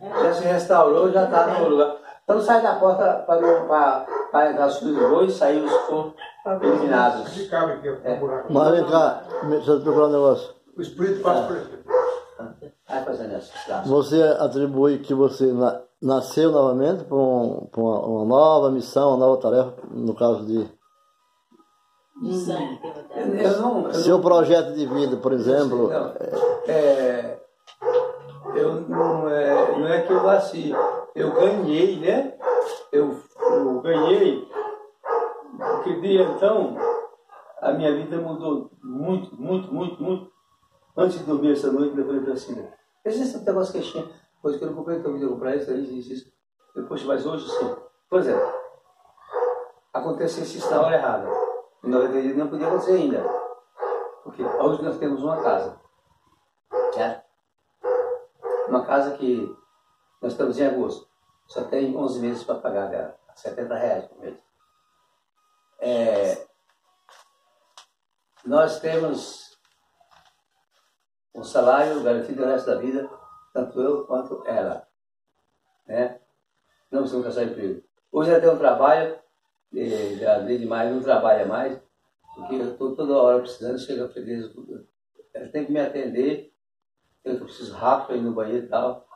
Já 0.01 0.33
se 0.33 0.45
restaurou, 0.45 1.11
já 1.11 1.25
está 1.25 1.47
no 1.47 1.69
lugar. 1.69 1.97
Então 2.25 2.41
sai 2.41 2.61
da 2.63 2.75
porta 2.75 3.25
para 3.27 4.51
entrar 4.51 4.67
os 4.67 4.81
boi 4.81 5.27
e 5.27 5.31
sair 5.31 5.63
os 5.65 5.73
eliminados. 6.61 7.37
Um 8.05 8.17
buraco. 8.19 8.53
Mas 8.53 8.71
vem 8.73 8.85
cá, 8.85 9.23
deixa 9.45 9.71
eu 9.71 9.79
te 9.79 9.85
procurar 9.85 10.07
um 10.07 10.13
negócio. 10.13 10.55
O 10.77 10.83
espírito 10.83 11.23
passa 11.23 11.47
por 11.47 11.57
fazendo 13.05 13.35
essa. 13.35 13.83
Você 13.87 14.23
atribui 14.23 14.99
que 14.99 15.15
você 15.15 15.47
na- 15.53 15.81
nasceu 16.01 16.51
novamente 16.51 17.05
para 17.05 17.17
um, 17.17 17.69
uma, 17.77 18.01
uma 18.07 18.25
nova 18.25 18.71
missão, 18.71 19.11
uma 19.11 19.27
nova 19.27 19.41
tarefa, 19.41 19.75
no 19.91 20.15
caso 20.15 20.45
de 20.45 20.69
De 22.23 22.35
sangue 22.35 22.79
que 22.79 22.87
eu 22.87 23.23
Eu, 23.23 23.35
eu 23.35 23.61
não. 23.61 23.87
Eu 23.87 23.95
seu 23.95 24.21
projeto 24.21 24.75
de 24.75 24.87
vida, 24.87 25.17
por 25.17 25.33
exemplo. 25.33 25.89
Não, 25.89 26.15
é, 26.67 27.39
eu 28.55 28.81
não, 28.83 29.29
é, 29.29 29.79
não 29.79 29.89
é 29.89 30.03
que 30.03 30.13
eu 30.13 30.23
nasci, 30.23 30.73
eu 31.15 31.33
ganhei, 31.33 31.99
né? 31.99 32.35
Eu, 32.93 33.17
eu 33.41 33.81
ganhei, 33.81 34.49
porque 35.59 36.01
de 36.01 36.23
então 36.23 36.77
a 37.61 37.73
minha 37.73 37.95
vida 37.95 38.17
mudou 38.19 38.71
muito, 38.83 39.35
muito, 39.41 39.73
muito, 39.73 40.03
muito. 40.03 40.33
Antes 40.97 41.19
de 41.19 41.25
dormir 41.25 41.53
essa 41.53 41.71
noite, 41.71 41.95
depois 41.95 42.25
da 42.25 42.33
assim, 42.33 42.67
existe 43.05 43.37
um 43.37 43.45
negócio 43.45 43.73
que 43.75 43.87
tinha, 43.87 44.09
coisa 44.41 44.59
que 44.59 44.65
eu 44.65 44.69
não 44.69 44.77
comprei, 44.77 45.01
que 45.01 45.07
eu 45.07 45.13
vim 45.13 45.29
comprar 45.29 45.57
isso, 45.57 45.73
isso, 45.73 45.93
isso, 45.93 46.13
isso. 46.13 46.33
Depois, 46.75 47.03
mas 47.05 47.25
hoje 47.25 47.49
sim. 47.49 47.77
Por 48.09 48.21
exemplo, 48.21 48.53
acontecesse 49.93 50.59
isso 50.59 50.71
na 50.71 50.81
hora 50.81 50.97
errada. 50.97 51.29
Em 51.83 51.89
90 51.89 52.35
não 52.35 52.49
podia 52.49 52.69
acontecer 52.69 52.93
ainda. 52.93 53.23
Porque 54.23 54.43
hoje 54.43 54.83
nós 54.83 54.99
temos 54.99 55.23
uma 55.23 55.43
casa. 55.43 55.81
Certo? 56.93 57.25
Uma 58.69 58.85
casa 58.85 59.17
que 59.17 59.57
nós 60.21 60.33
estamos 60.33 60.59
em 60.59 60.67
agosto. 60.67 61.09
Só 61.47 61.65
tem 61.65 61.97
11 61.97 62.21
meses 62.21 62.45
para 62.45 62.57
pagar 62.57 62.89
dela. 62.89 63.19
70 63.35 63.75
reais 63.75 64.07
por 64.07 64.19
mês. 64.19 64.37
É, 65.79 66.47
nós 68.45 68.81
temos 68.81 69.57
um 71.35 71.45
salário 71.45 72.03
garantido 72.03 72.43
o 72.43 72.47
resto 72.47 72.67
da 72.67 72.79
vida, 72.79 73.09
tanto 73.57 73.81
eu 73.81 74.05
quanto 74.05 74.47
ela. 74.47 74.87
Né? 75.87 76.21
Não 76.91 77.01
precisamos 77.01 77.27
caçar 77.27 77.45
emprego. 77.45 77.83
Hoje 78.13 78.39
tem 78.39 78.51
um 78.51 78.59
trabalho, 78.59 79.19
já 80.21 80.39
desde 80.41 80.67
mais, 80.67 80.93
não 80.93 81.03
trabalha 81.03 81.47
mais, 81.47 81.81
porque 82.35 82.57
eu 82.57 82.73
estou 82.73 82.95
toda 82.95 83.17
hora 83.17 83.41
precisando, 83.41 83.79
chega 83.79 84.09
feliz. 84.11 84.53
Ela 85.33 85.49
tem 85.49 85.65
que 85.65 85.73
me 85.73 85.81
atender, 85.81 86.53
eu 87.25 87.41
preciso 87.41 87.75
rápido 87.75 88.19
ir 88.19 88.23
no 88.23 88.35
banheiro 88.35 88.67
e 88.67 88.69
tal. 88.69 89.09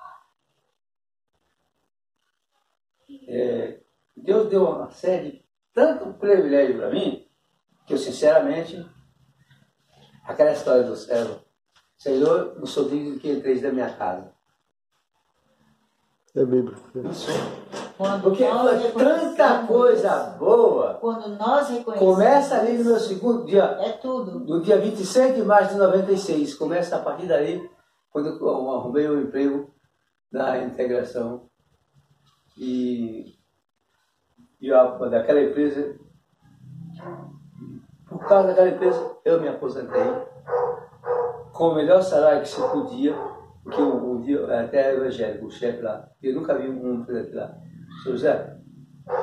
É, 3.28 3.80
Deus 4.16 4.48
deu 4.48 4.64
uma 4.64 4.90
série 4.90 5.32
de 5.32 5.44
tanto 5.74 6.14
privilégio 6.14 6.78
para 6.78 6.90
mim, 6.90 7.28
que 7.86 7.92
eu 7.92 7.98
sinceramente, 7.98 8.88
aquela 10.24 10.52
história 10.52 10.84
do 10.84 10.96
céu, 10.96 11.39
Senhor, 12.00 12.54
não 12.56 12.64
sou 12.64 12.88
digno 12.88 13.18
que 13.18 13.30
entreis 13.30 13.60
da 13.60 13.70
minha 13.70 13.92
casa. 13.92 14.32
É 16.34 16.44
bíblico. 16.46 16.80
Quando 17.98 18.22
Porque 18.22 18.48
nós 18.48 18.82
foi 18.82 19.04
tanta 19.04 19.66
coisa 19.66 20.16
boa. 20.38 20.94
Quando 20.94 21.28
nós 21.36 21.68
reconhecemos. 21.68 22.14
Começa 22.14 22.58
ali 22.58 22.78
no 22.78 22.84
meu 22.84 22.98
segundo 22.98 23.44
dia, 23.44 23.64
É 23.64 23.92
tudo. 23.92 24.40
no 24.40 24.62
dia 24.62 24.80
26 24.80 25.36
de 25.36 25.42
março 25.42 25.74
de 25.74 25.78
96. 25.78 26.54
Começa 26.54 26.96
a 26.96 27.00
partir 27.00 27.26
daí, 27.26 27.68
quando 28.10 28.28
eu 28.28 28.70
arrumei 28.70 29.06
o 29.06 29.20
emprego 29.20 29.70
na 30.32 30.56
integração. 30.56 31.50
E, 32.56 33.34
e 34.58 34.72
a, 34.72 34.84
daquela 34.86 35.42
empresa, 35.42 35.98
por 38.08 38.26
causa 38.26 38.48
daquela 38.48 38.70
empresa, 38.70 39.16
eu 39.22 39.38
me 39.38 39.48
aposentei 39.48 40.30
com 41.60 41.68
o 41.68 41.74
melhor 41.74 42.02
salário 42.02 42.40
que 42.40 42.48
se 42.48 42.58
podia, 42.58 43.14
porque 43.62 43.82
um, 43.82 44.12
um 44.12 44.20
dia, 44.22 44.62
até 44.62 44.94
evangélico, 44.94 45.44
o 45.44 45.50
chefe 45.50 45.82
lá, 45.82 46.08
eu 46.22 46.34
nunca 46.34 46.56
vi 46.56 46.70
um 46.70 47.04
presidente 47.04 47.36
lá. 47.36 47.54
Seu 48.02 48.12
José, 48.12 48.58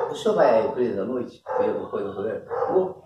o 0.08 0.14
senhor 0.14 0.36
vai 0.36 0.60
à 0.60 0.66
empresa 0.66 1.02
à 1.02 1.04
noite? 1.04 1.42
Ver 1.58 1.70
alguma 1.70 1.90
coisa 1.90 2.32
aí? 2.32 2.72
Vou. 2.72 3.02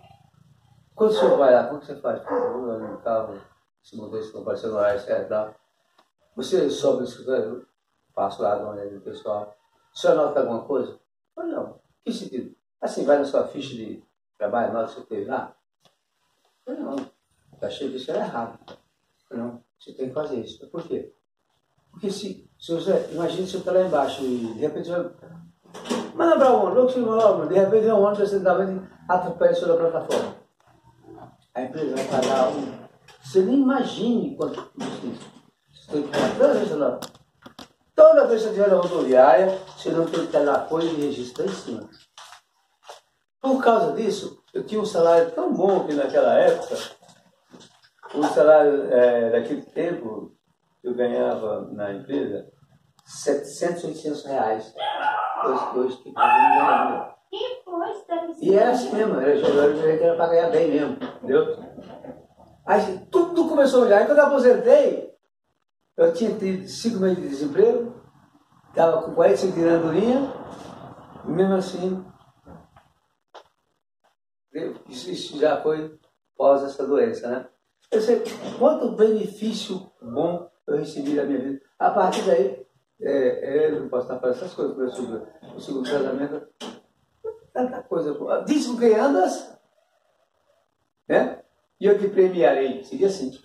Quando 0.95 1.11
o 1.13 1.15
senhor 1.15 1.39
vai 1.39 1.51
lá, 1.51 1.67
como 1.67 1.81
que 1.81 1.87
você 1.87 1.97
faz? 1.97 2.23
Vou 2.23 2.67
lá 2.67 2.77
no 2.77 2.99
carro, 2.99 3.41
se 3.83 3.97
não 3.97 4.05
apareceu 4.05 4.71
no 4.71 4.77
horário 4.77 5.01
certo 5.01 5.25
e 5.25 5.29
tal. 5.31 5.55
Você 6.37 6.69
sobe 6.69 6.99
no 6.99 7.05
escritório, 7.05 7.67
passo 8.15 8.43
lá, 8.43 8.57
dá 8.57 8.65
uma 8.65 8.75
olhada 8.75 8.91
no 8.91 9.01
pessoal. 9.01 9.57
O 9.95 9.99
senhor 9.99 10.13
anota 10.13 10.41
alguma 10.41 10.61
coisa? 10.65 11.01
Eu, 11.39 11.45
não. 11.45 11.81
Que 12.05 12.13
sentido? 12.13 12.55
Assim, 12.83 13.07
vai 13.07 13.17
na 13.17 13.25
sua 13.25 13.49
ficha 13.49 13.75
de 13.75 14.05
trabalho, 14.37 14.73
anota 14.73 14.85
o 14.85 14.89
que 14.89 15.01
você 15.01 15.07
teve 15.07 15.31
lá? 15.31 15.57
Eu, 16.67 16.77
não. 16.77 16.97
Eu 16.97 17.67
achei 17.67 17.89
que 17.89 17.97
isso 17.97 18.11
era 18.11 18.27
errado. 18.27 18.82
Você 19.83 19.93
tem 19.95 20.09
que 20.09 20.15
fazer 20.15 20.37
isso. 20.37 20.65
Por 20.69 20.85
quê? 20.85 21.13
Porque 21.91 22.09
se, 22.09 22.49
se 22.57 22.73
você, 22.73 23.09
imagina 23.11 23.45
se 23.45 23.53
você 23.53 23.59
está 23.59 23.73
lá 23.73 23.83
embaixo 23.83 24.23
e 24.23 24.53
de 24.55 24.61
repente 24.61 24.89
você 24.89 25.11
manda 26.15 26.37
para 26.37 26.53
ônibus, 26.53 26.95
louco, 26.95 27.49
de 27.49 27.55
repente 27.55 27.83
vem 27.83 27.93
um 27.93 28.01
ônibus 28.01 28.21
acidentalmente 28.21 28.87
atropela 29.09 29.55
sobre 29.55 29.73
a 29.73 29.91
plataforma. 29.91 30.37
A 31.53 31.63
empresa 31.63 31.97
vai 31.97 32.05
pagar 32.07 32.49
um. 32.51 32.83
Você 33.25 33.43
nem 33.43 33.61
imagine 33.61 34.37
quanto. 34.37 34.71
Você 34.79 35.91
tem 35.91 36.03
que 36.05 36.09
pagar 36.11 36.39
toda 36.39 36.55
vez 36.55 36.71
lá. 36.71 37.01
Toda 37.95 38.27
vez 38.27 38.43
que 38.43 38.49
você 38.49 38.55
estiver 38.55 38.71
na 38.71 38.81
rodoviária, 38.81 39.59
você 39.77 39.91
não 39.91 40.07
tem 40.07 40.27
que 40.27 40.33
ter 40.33 40.45
lá 40.45 40.55
apoio 40.55 40.89
e 40.89 41.07
registro 41.07 41.45
em 41.45 41.49
cima. 41.49 41.91
Por 43.41 43.61
causa 43.61 43.93
disso, 43.95 44.43
eu 44.55 44.65
tinha 44.65 44.81
um 44.81 44.87
salário 44.87 45.33
tão 45.33 45.53
bom 45.53 45.85
que 45.87 45.93
naquela 45.93 46.39
época, 46.39 46.77
o 48.15 48.23
salário 48.25 48.93
é, 48.93 49.31
daquele 49.31 49.63
tempo, 49.63 50.37
eu 50.83 50.95
ganhava 50.95 51.69
na 51.73 51.93
empresa 51.93 52.47
700, 53.05 53.85
800 53.85 54.25
reais. 54.25 54.75
Hoje, 55.45 55.79
hoje 55.79 55.97
que 55.99 56.13
ganhar 56.13 57.17
E 58.41 58.55
era 58.55 58.71
assim 58.71 58.93
mesmo, 58.95 59.21
era 59.21 59.37
jogador 59.37 59.75
que 59.75 60.05
era 60.05 60.17
para 60.17 60.29
ganhar 60.29 60.51
bem 60.51 60.71
mesmo, 60.71 60.93
entendeu? 60.95 61.59
Aí 62.67 63.07
tudo 63.11 63.49
começou 63.49 63.83
a 63.83 63.87
olhar. 63.87 63.99
Aí 63.99 64.07
quando 64.07 64.19
eu 64.19 64.27
aposentei, 64.27 65.13
eu 65.97 66.13
tinha 66.13 66.37
tido 66.39 66.67
cinco 66.69 67.01
meses 67.01 67.23
de 67.23 67.29
desemprego, 67.29 67.95
estava 68.69 69.03
com 69.03 69.15
45 69.15 69.53
de 69.59 69.65
andorinha, 69.69 70.33
e 71.27 71.31
mesmo 71.31 71.55
assim, 71.55 72.05
isso, 74.89 75.11
isso 75.11 75.39
já 75.39 75.61
foi 75.61 75.99
pós 76.37 76.63
essa 76.63 76.87
doença, 76.87 77.29
né? 77.29 77.49
Eu 77.93 78.01
sei 78.01 78.23
quanto 78.59 78.97
benefício 78.97 79.93
bom 80.01 80.51
eu 80.67 80.77
recebi 80.79 81.15
da 81.15 81.25
minha 81.25 81.39
vida. 81.39 81.63
A 81.79 81.91
partir 81.91 82.23
daí, 82.23 82.67
é, 82.99 83.11
é, 83.11 83.71
eu 83.71 83.81
não 83.81 83.89
posso 83.91 84.05
estar 84.05 84.19
falando 84.19 84.37
essas 84.37 84.55
coisas, 84.55 84.75
porque 84.75 85.55
o 85.55 85.61
segundo, 85.61 85.91
casamento, 85.91 86.49
tanta 87.53 87.83
coisa 87.83 88.15
boa. 88.15 88.45
Diz 88.45 88.67
com 88.67 88.79
quem 88.79 88.95
andas, 88.95 89.55
né? 91.07 91.43
E 91.79 91.85
eu 91.85 91.99
te 91.99 92.09
premiarei. 92.09 92.83
Seria 92.83 93.09
assim. 93.09 93.39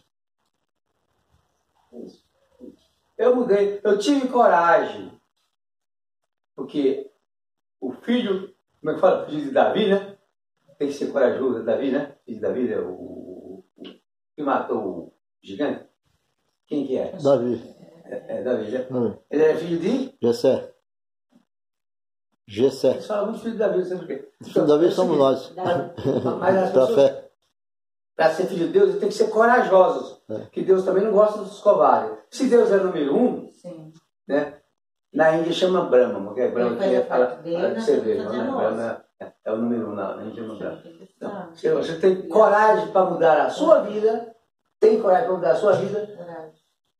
Eu 3.18 3.36
mudei, 3.36 3.82
eu 3.84 3.98
tive 3.98 4.30
coragem. 4.30 5.12
Porque 6.56 7.12
o 7.82 7.92
filho, 7.92 8.56
como 8.80 8.92
é 8.92 8.94
que 8.94 9.02
fala? 9.02 9.26
Filho 9.26 9.42
de 9.42 9.52
Davi, 9.52 9.90
né? 9.90 10.18
Tem 10.80 10.88
que 10.88 10.94
ser 10.94 11.12
corajoso, 11.12 11.66
Davi, 11.66 11.92
né? 11.92 12.16
Filho 12.24 12.38
de 12.38 12.42
Davi, 12.42 12.72
é 12.72 12.80
o 12.80 13.27
que 14.38 14.44
matou 14.44 14.78
o 14.78 15.14
gigante. 15.42 15.84
Quem 16.68 16.86
que 16.86 16.96
é? 16.96 17.12
Davi. 17.18 17.76
É, 18.06 18.38
é 18.38 18.44
Davi, 18.44 18.70
né? 18.70 18.88
Davi. 18.88 19.20
Ele 19.32 19.44
era 19.44 19.58
filho 19.58 19.80
de. 19.80 20.16
Gessé. 20.22 20.74
Gessé. 22.48 22.92
Eles 22.92 23.08
falam 23.08 23.32
muito 23.32 23.40
filho 23.40 23.54
de 23.54 23.58
Davi, 23.58 23.80
não 23.80 23.86
sei 23.86 23.98
por 23.98 24.08
quê. 24.08 24.32
Filho 24.44 24.62
de 24.62 24.68
Davi 24.68 24.92
somos 24.92 25.18
nós. 25.18 25.54
Mas 26.40 26.56
as 26.56 26.70
pessoas, 26.70 26.96
fé. 26.96 27.32
para 28.16 28.34
ser 28.36 28.46
filho 28.46 28.68
de 28.68 28.74
Deus, 28.74 29.00
tem 29.00 29.10
que 29.10 29.16
ser 29.16 29.30
corajosos. 29.30 30.22
É. 30.30 30.46
Que 30.52 30.62
Deus 30.64 30.86
também 30.86 31.04
não 31.04 31.12
gosta 31.12 31.40
dos 31.40 31.60
covardes. 31.60 32.16
Se 32.30 32.48
Deus 32.48 32.72
é 32.72 32.78
número 32.78 33.18
um, 33.18 33.52
Sim. 33.54 33.92
né? 34.28 34.62
Na 35.12 35.36
Índia 35.36 35.52
chama 35.52 35.86
Brahma, 35.86 36.24
porque 36.24 36.48
Brahma 36.50 36.72
Ele 36.72 36.78
faz 36.78 36.90
que 36.92 36.96
é 36.96 37.06
fala, 37.06 37.28
fala 37.42 37.70
que 37.74 37.82
fazer 37.82 38.18
né? 38.20 38.26
Brahma 38.26 39.07
é, 39.20 39.32
é 39.46 39.52
o 39.52 39.58
número 39.58 39.90
um 39.90 39.96
na, 39.96 40.16
na 40.16 40.26
Índia 40.26 40.44
chama 40.44 40.58
Brahma. 40.58 40.84
Ah, 41.22 41.50
Se 41.54 41.72
você 41.72 42.00
tem 42.00 42.28
coragem 42.28 42.92
para 42.92 43.10
mudar 43.10 43.46
a 43.46 43.50
sua 43.50 43.82
vida, 43.82 44.36
tem 44.80 45.02
coragem 45.02 45.26
para 45.26 45.36
mudar 45.36 45.52
a 45.52 45.56
sua 45.56 45.74
vida, 45.74 46.08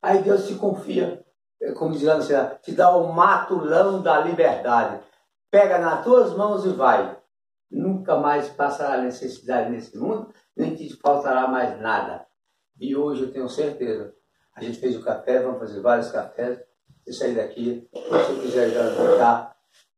aí 0.02 0.22
Deus 0.24 0.48
te 0.48 0.56
confia, 0.56 1.24
é 1.62 1.72
como 1.72 1.94
diz 1.94 2.04
lá 2.04 2.16
no 2.16 2.24
Ceará, 2.24 2.56
te 2.56 2.72
dá 2.72 2.96
o 2.96 3.12
matulão 3.12 4.02
da 4.02 4.20
liberdade. 4.20 5.02
Pega 5.50 5.80
nas 5.80 6.04
tuas 6.04 6.34
mãos 6.34 6.66
e 6.66 6.70
vai. 6.70 7.18
Nunca 7.70 8.16
mais 8.16 8.48
passará 8.50 9.02
necessidade 9.02 9.70
nesse 9.70 9.98
mundo, 9.98 10.34
nem 10.56 10.76
te 10.76 10.96
faltará 10.98 11.48
mais 11.48 11.80
nada. 11.82 12.26
E 12.80 12.96
hoje 12.96 13.24
eu 13.24 13.32
tenho 13.32 13.50
certeza. 13.50 14.14
A 14.56 14.64
gente 14.64 14.80
fez 14.80 14.96
o 14.96 15.04
café, 15.04 15.42
vamos 15.42 15.60
fazer 15.60 15.82
vários 15.82 16.12
cafés. 16.12 16.60
Eu 17.06 17.14
sair 17.14 17.36
daqui, 17.36 17.90
se 17.94 18.32
eu 18.32 18.42
quiser 18.42 18.70
jantar, 18.70 19.57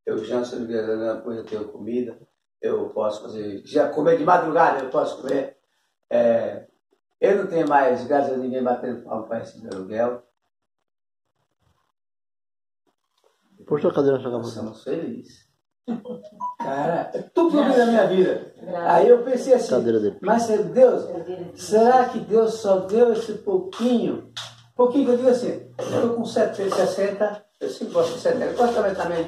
eu 0.10 0.24
janto, 0.24 0.50
jantar, 0.50 1.16
depois 1.18 1.38
eu 1.38 1.46
tenho 1.46 1.68
comida. 1.70 2.20
Eu 2.62 2.90
posso 2.90 3.22
fazer, 3.22 3.62
já 3.66 3.90
comer 3.90 4.18
de 4.18 4.26
madrugada, 4.26 4.84
eu 4.84 4.90
posso 4.90 5.22
comer. 5.22 5.58
É, 6.10 6.68
eu 7.22 7.38
não 7.38 7.48
tenho 7.48 7.68
mais, 7.68 8.06
graças 8.06 8.34
a 8.34 8.38
ninguém 8.38 8.64
batendo 8.64 9.04
palma 9.04 9.28
para 9.28 9.40
receber 9.40 9.74
aluguel. 9.74 10.24
Puxa 13.66 13.88
a 13.88 13.94
cadeira 13.94 14.18
você. 14.18 14.56
somos 14.56 14.84
felizes. 14.84 15.48
Cara, 16.60 17.12
é 17.14 17.22
tudo 17.22 17.64
vi 17.64 17.78
na 17.78 17.86
minha 17.86 18.08
vida. 18.08 18.54
Aí 18.88 19.08
eu 19.08 19.24
pensei 19.24 19.54
assim, 19.54 19.76
mas 20.22 20.48
Deus, 20.48 21.06
será 21.56 22.10
que 22.10 22.20
Deus 22.20 22.56
só 22.56 22.82
deu 22.82 23.14
esse 23.14 23.34
pouquinho? 23.40 24.32
Pouquinho 24.76 25.06
que 25.06 25.12
eu 25.12 25.18
digo 25.18 25.30
assim, 25.30 25.74
eu 25.78 25.86
estou 25.86 26.16
com 26.16 26.26
70, 26.26 26.76
60, 26.76 27.46
eu 27.60 27.70
sempre 27.70 27.94
gosto 27.94 28.14
de 28.14 28.20
70, 28.22 28.54
gosto 28.54 28.74
também 28.76 28.96
também 28.96 29.26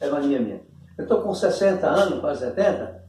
é 0.00 0.08
mania 0.10 0.40
minha. 0.40 0.60
Eu 0.98 1.04
estou 1.04 1.22
com 1.22 1.34
60 1.34 1.86
anos, 1.86 2.20
quase 2.20 2.40
70, 2.40 3.04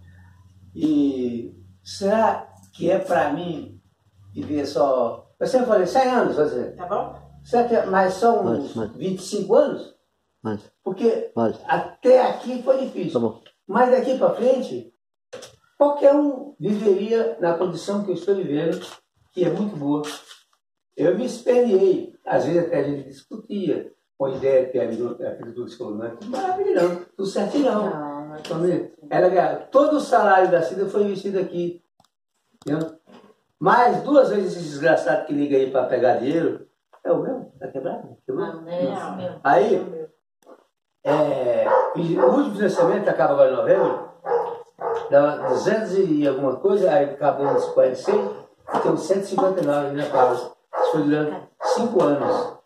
e 0.75 1.56
será 1.84 2.47
que 2.73 2.89
é 2.91 2.99
para 2.99 3.32
mim 3.34 3.82
viver 4.34 4.65
só. 4.65 5.32
Eu 5.39 5.47
sempre 5.47 5.67
falei 5.67 5.88
100 5.88 6.01
anos, 6.10 6.36
fazer. 6.36 6.75
Tá 6.75 6.86
bom? 6.86 7.27
É, 7.53 7.86
mas 7.86 8.15
são 8.15 8.43
Mais, 8.43 8.60
uns 8.60 8.75
mais. 8.75 8.91
25 8.95 9.56
anos? 9.56 9.95
Mais, 10.43 10.62
Porque 10.84 11.32
mais. 11.36 11.58
até 11.65 12.21
aqui 12.30 12.62
foi 12.62 12.77
Tá 12.77 12.84
difícil. 12.84 13.19
bom. 13.19 13.41
Mas 13.65 13.89
daqui 13.91 14.17
para 14.17 14.36
frente, 14.36 14.93
qualquer 15.77 16.13
um 16.13 16.56
viveria 16.60 17.38
na 17.39 17.58
condição 17.58 18.03
que 18.03 18.12
eu 18.12 18.15
estou 18.15 18.36
vivendo, 18.36 18.86
que 19.32 19.45
é 19.45 19.49
muito 19.49 19.75
boa. 19.77 20.01
Eu 20.95 21.17
me 21.17 21.25
esperneei. 21.25 22.13
Às 22.25 22.45
vezes 22.45 22.65
até 22.65 22.80
a 22.80 22.84
gente 22.84 23.08
discutia 23.08 23.91
com 24.17 24.25
a 24.25 24.32
ideia 24.32 24.67
que 24.67 24.80
a 24.80 24.88
filha 24.89 25.51
do 25.51 25.65
escola, 25.65 25.95
não 25.95 26.06
é 26.06 26.10
tudo 26.10 26.32
maravilha, 26.32 26.82
não, 26.82 26.95
tudo 27.15 27.25
certinho. 27.27 27.71
não. 27.71 27.89
Não, 27.89 28.27
não 28.30 28.38
Então, 28.38 28.60
né, 28.60 28.89
Ela 29.10 29.30
ganhava. 29.30 29.58
Todo 29.71 29.97
o 29.97 30.01
salário 30.01 30.49
da 30.49 30.63
Cida 30.63 30.88
foi 30.88 31.03
investido 31.03 31.39
aqui. 31.39 31.84
Entendeu? 32.56 32.97
Mais 33.60 34.01
duas 34.03 34.30
vezes 34.30 34.58
esse 34.58 34.69
desgraçado 34.69 35.25
que 35.25 35.34
liga 35.34 35.56
aí 35.56 35.69
para 35.71 35.86
pegar 35.86 36.17
dinheiro. 36.17 36.67
É 37.03 37.12
o 37.12 37.21
meu? 37.21 37.51
Tá 37.60 37.67
quebrado? 37.67 38.17
Quebrou? 38.25 38.45
Não, 38.45 38.67
é 38.67 39.15
mesmo. 39.15 39.39
Aí, 39.43 40.10
é, 41.03 41.65
e 41.95 42.19
o 42.19 42.25
último 42.25 42.56
financiamento, 42.56 43.08
acaba 43.08 43.34
agora 43.34 43.51
em 43.51 43.56
novembro, 43.56 44.10
dava 45.10 45.49
200 45.49 45.97
e 45.99 46.27
alguma 46.27 46.58
coisa, 46.58 46.91
aí 46.91 47.12
acabou 47.12 47.47
uns 47.47 47.65
46, 47.67 48.17
e 48.75 48.80
tem 48.80 48.91
uns 48.91 49.01
159 49.01 49.95
na 49.95 50.06
pausa. 50.08 50.51
Isso 50.82 50.91
foi 50.91 51.03
durante 51.03 51.47
5 51.62 52.03
anos. 52.03 52.57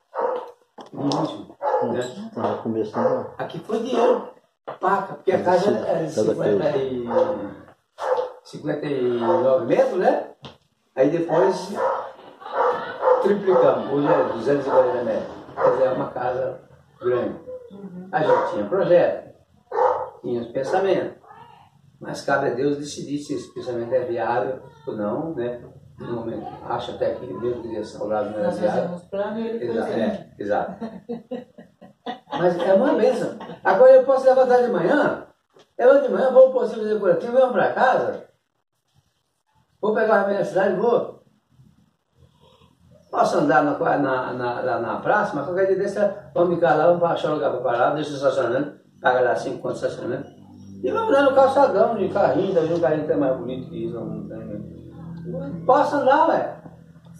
Né? 1.93 2.31
Tava 2.33 2.61
começando. 2.61 3.33
Aqui 3.37 3.59
foi 3.59 3.79
dinheiro, 3.79 4.29
paca, 4.79 5.15
porque 5.15 5.31
a 5.31 5.43
casa 5.43 5.71
era 5.71 6.05
de 6.05 6.15
Cada 6.15 6.33
50 6.33 6.77
e, 6.77 7.07
59 8.43 9.65
metros, 9.65 9.97
né? 9.99 10.27
Aí 10.95 11.09
depois 11.09 11.73
triplicamos, 13.23 13.91
hoje 13.91 14.07
é 14.07 14.33
240 14.33 15.03
metros. 15.03 15.33
Quer 15.55 15.71
dizer, 15.71 15.83
é 15.83 15.91
uma 15.91 16.09
casa 16.09 16.61
grande. 16.99 17.35
A 18.11 18.23
gente 18.23 18.51
tinha 18.51 18.65
projeto, 18.65 19.35
tinha 20.21 20.41
os 20.41 20.47
pensamentos, 20.47 21.17
mas 21.99 22.21
cabe 22.23 22.47
a 22.47 22.53
Deus 22.53 22.77
decidir 22.77 23.19
se 23.19 23.35
esse 23.35 23.53
pensamento 23.53 23.93
é 23.93 24.05
viável 24.05 24.59
ou 24.85 24.95
não, 24.95 25.33
né? 25.33 25.61
Acho 26.69 26.91
até 26.91 27.15
que 27.15 27.25
mesmo 27.25 27.61
que 27.61 27.75
esse 27.75 27.97
saudade 27.97 28.29
não 28.29 28.39
era 28.39 28.47
Nós 28.47 28.59
fazemos 28.59 29.03
plano 29.03 29.39
e 29.39 29.47
ele 29.47 29.67
Exato, 29.67 29.91
é, 29.91 30.29
exato. 30.39 30.85
Mas 32.31 32.59
é 32.59 32.73
uma 32.73 32.93
benção. 32.93 33.37
Agora 33.63 33.91
eu 33.91 34.03
posso 34.03 34.25
levantar 34.25 34.61
de 34.61 34.71
manhã, 34.71 35.27
eu 35.77 36.01
de 36.01 36.09
manhã 36.09 36.31
vou 36.31 36.51
para 36.51 36.63
o 36.63 36.67
serviço 36.67 36.99
curativo, 36.99 37.33
venho 37.33 37.51
para 37.51 37.73
casa, 37.73 38.25
vou 39.81 39.93
pegar 39.93 40.13
o 40.13 40.21
remédio 40.21 40.39
na 40.39 40.45
cidade, 40.45 40.75
vou. 40.75 41.21
Posso 43.11 43.37
andar 43.39 43.63
na, 43.63 43.77
na, 43.97 44.33
na, 44.33 44.61
lá 44.61 44.79
na 44.79 44.95
praça, 45.01 45.35
mas 45.35 45.45
qualquer 45.45 45.67
dia 45.67 45.75
desse, 45.75 45.99
vamos 46.33 46.55
ficar 46.55 46.75
lá, 46.75 46.87
vamos 46.87 47.03
achar 47.03 47.31
um 47.31 47.33
lugar 47.35 47.51
para 47.51 47.61
parar, 47.61 47.93
deixa 47.93 48.11
o 48.11 48.15
estacionamento, 48.15 48.79
paga 49.01 49.19
lá 49.19 49.35
cinco 49.35 49.61
contos 49.61 49.81
de 49.81 49.87
estacionamento. 49.87 50.29
E 50.81 50.89
vamos 50.89 51.11
lá 51.11 51.23
no 51.23 51.35
calçadão, 51.35 51.95
de 51.95 52.07
carrinho, 52.09 52.53
talvez 52.53 52.77
um 52.77 52.81
carrinho 52.81 53.03
até 53.03 53.15
mais 53.15 53.37
bonito 53.37 53.69
que 53.69 53.85
isso. 53.85 53.99
Não 53.99 54.27
tem, 54.27 54.37
né? 54.37 54.80
Posso 55.65 55.95
andar, 55.95 56.29
ué. 56.29 56.55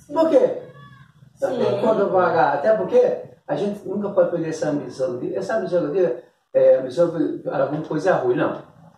Por 0.08 0.30
quê? 0.30 0.62
Sim. 1.36 1.58
Quando 1.82 2.02
eu 2.02 2.12
pagar, 2.12 2.54
até 2.56 2.76
porque 2.76 3.22
a 3.48 3.56
gente 3.56 3.88
nunca 3.88 4.10
pode 4.10 4.32
perder 4.32 4.50
essa 4.50 4.70
ambição. 4.70 5.18
de- 5.20 5.36
Essa 5.36 5.58
ambição 5.58 5.80
que 5.92 5.98
eu 6.00 6.08
digo 6.08 6.22
é 6.54 6.76
ambição 6.78 7.10
por 7.12 7.54
alguma 7.54 7.82
coisa 7.84 8.16
ruim, 8.16 8.36
não. 8.36 8.52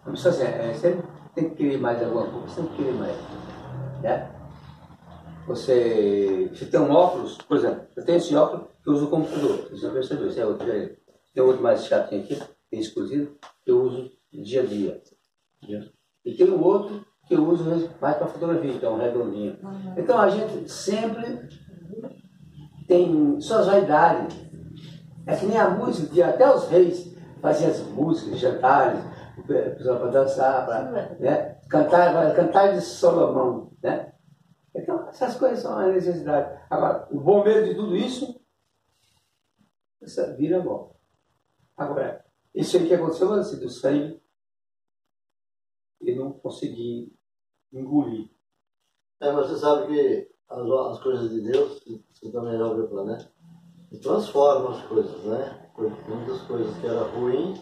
A 0.05 0.09
ambição 0.09 0.31
assim, 0.31 0.43
é, 0.43 0.73
sempre 0.73 1.03
tem 1.35 1.49
que 1.49 1.55
querer 1.55 1.77
mais 1.79 2.01
alguma 2.03 2.27
coisa, 2.29 2.47
sempre 2.49 2.75
querer 2.75 2.93
mais. 2.93 3.15
Né? 4.01 4.29
Você, 5.47 6.49
você 6.53 6.65
tem 6.65 6.79
um 6.79 6.91
óculos, 6.91 7.37
por 7.37 7.57
exemplo, 7.57 7.85
eu 7.95 8.05
tenho 8.05 8.17
esse 8.17 8.35
óculos 8.35 8.67
que 8.81 8.89
eu 8.89 8.93
uso 8.93 9.07
como 9.09 9.25
computador, 9.25 9.69
você 9.69 9.89
percebeu, 9.89 10.27
esse 10.27 10.39
é 10.39 10.45
outro, 10.45 10.69
é. 10.71 10.95
Tem 11.33 11.43
outro 11.43 11.61
mais 11.63 11.83
chatinho 11.85 12.23
aqui, 12.23 12.41
tem 12.69 12.79
exclusivo, 12.79 13.35
que 13.63 13.71
eu 13.71 13.81
uso 13.81 14.11
dia 14.31 14.61
a 14.61 14.65
dia. 14.65 15.01
entendeu? 15.61 15.89
E 16.23 16.33
tem 16.33 16.49
um 16.49 16.61
outro 16.63 17.05
que 17.27 17.35
eu 17.35 17.47
uso 17.47 17.63
mesmo 17.63 17.89
mais 18.01 18.17
para 18.17 18.27
fotografia, 18.27 18.79
é 18.81 18.89
um 18.89 18.97
redondinho. 18.97 19.57
Então 19.97 20.19
a 20.19 20.29
gente 20.29 20.69
sempre 20.69 21.47
tem 22.87 23.39
suas 23.39 23.67
vaidades. 23.67 24.35
É 25.25 25.35
que 25.35 25.45
nem 25.45 25.57
a 25.57 25.69
música, 25.69 26.13
que 26.13 26.21
até 26.21 26.53
os 26.53 26.67
reis 26.67 27.15
faziam 27.41 27.71
as 27.71 27.79
músicas, 27.81 28.39
jantares, 28.39 28.99
o 29.37 29.43
pessoal 29.43 29.99
para 29.99 30.11
dançar, 30.11 30.65
para 30.65 31.15
né, 31.19 31.59
cantar, 31.69 32.35
cantar 32.35 32.73
de 32.73 32.81
Salomão. 32.81 33.71
Né? 33.81 34.13
Então, 34.75 35.07
essas 35.07 35.35
coisas 35.35 35.59
são 35.59 35.77
a 35.77 35.87
necessidade. 35.87 36.59
Agora, 36.69 37.07
o 37.11 37.19
bom 37.19 37.43
meio 37.43 37.65
de 37.65 37.75
tudo 37.75 37.95
isso, 37.95 38.39
essa 40.01 40.33
vira 40.33 40.59
bom. 40.59 40.95
Agora, 41.77 42.23
isso 42.53 42.77
aí 42.77 42.87
que 42.87 42.93
aconteceu, 42.93 43.31
assim, 43.33 43.59
do 43.59 43.69
sangue, 43.69 44.21
eu 46.05 46.15
não 46.17 46.33
consegui 46.33 47.13
engolir. 47.71 48.29
É, 49.19 49.31
mas 49.31 49.47
você 49.47 49.57
sabe 49.57 49.87
que 49.87 50.33
as, 50.49 50.59
as 50.59 51.01
coisas 51.01 51.29
de 51.29 51.41
Deus, 51.41 51.83
você 52.11 52.31
também 52.31 52.57
já 52.57 52.67
ouviu 52.67 52.87
falar, 52.89 53.05
né? 53.05 53.31
E 53.91 53.97
transformam 53.97 54.69
as 54.69 54.83
coisas, 54.87 55.23
né? 55.25 55.71
Muitas 56.07 56.41
coisas 56.43 56.77
que 56.77 56.87
eram 56.87 57.09
ruins. 57.11 57.59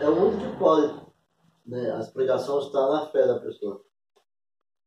É 0.00 0.08
o 0.08 0.26
único 0.26 0.52
que 0.52 0.58
pode. 0.58 1.06
Né? 1.64 1.90
A 1.90 2.00
explicação 2.00 2.60
está 2.60 2.88
na 2.88 3.06
fé 3.06 3.26
da 3.26 3.40
pessoa. 3.40 3.84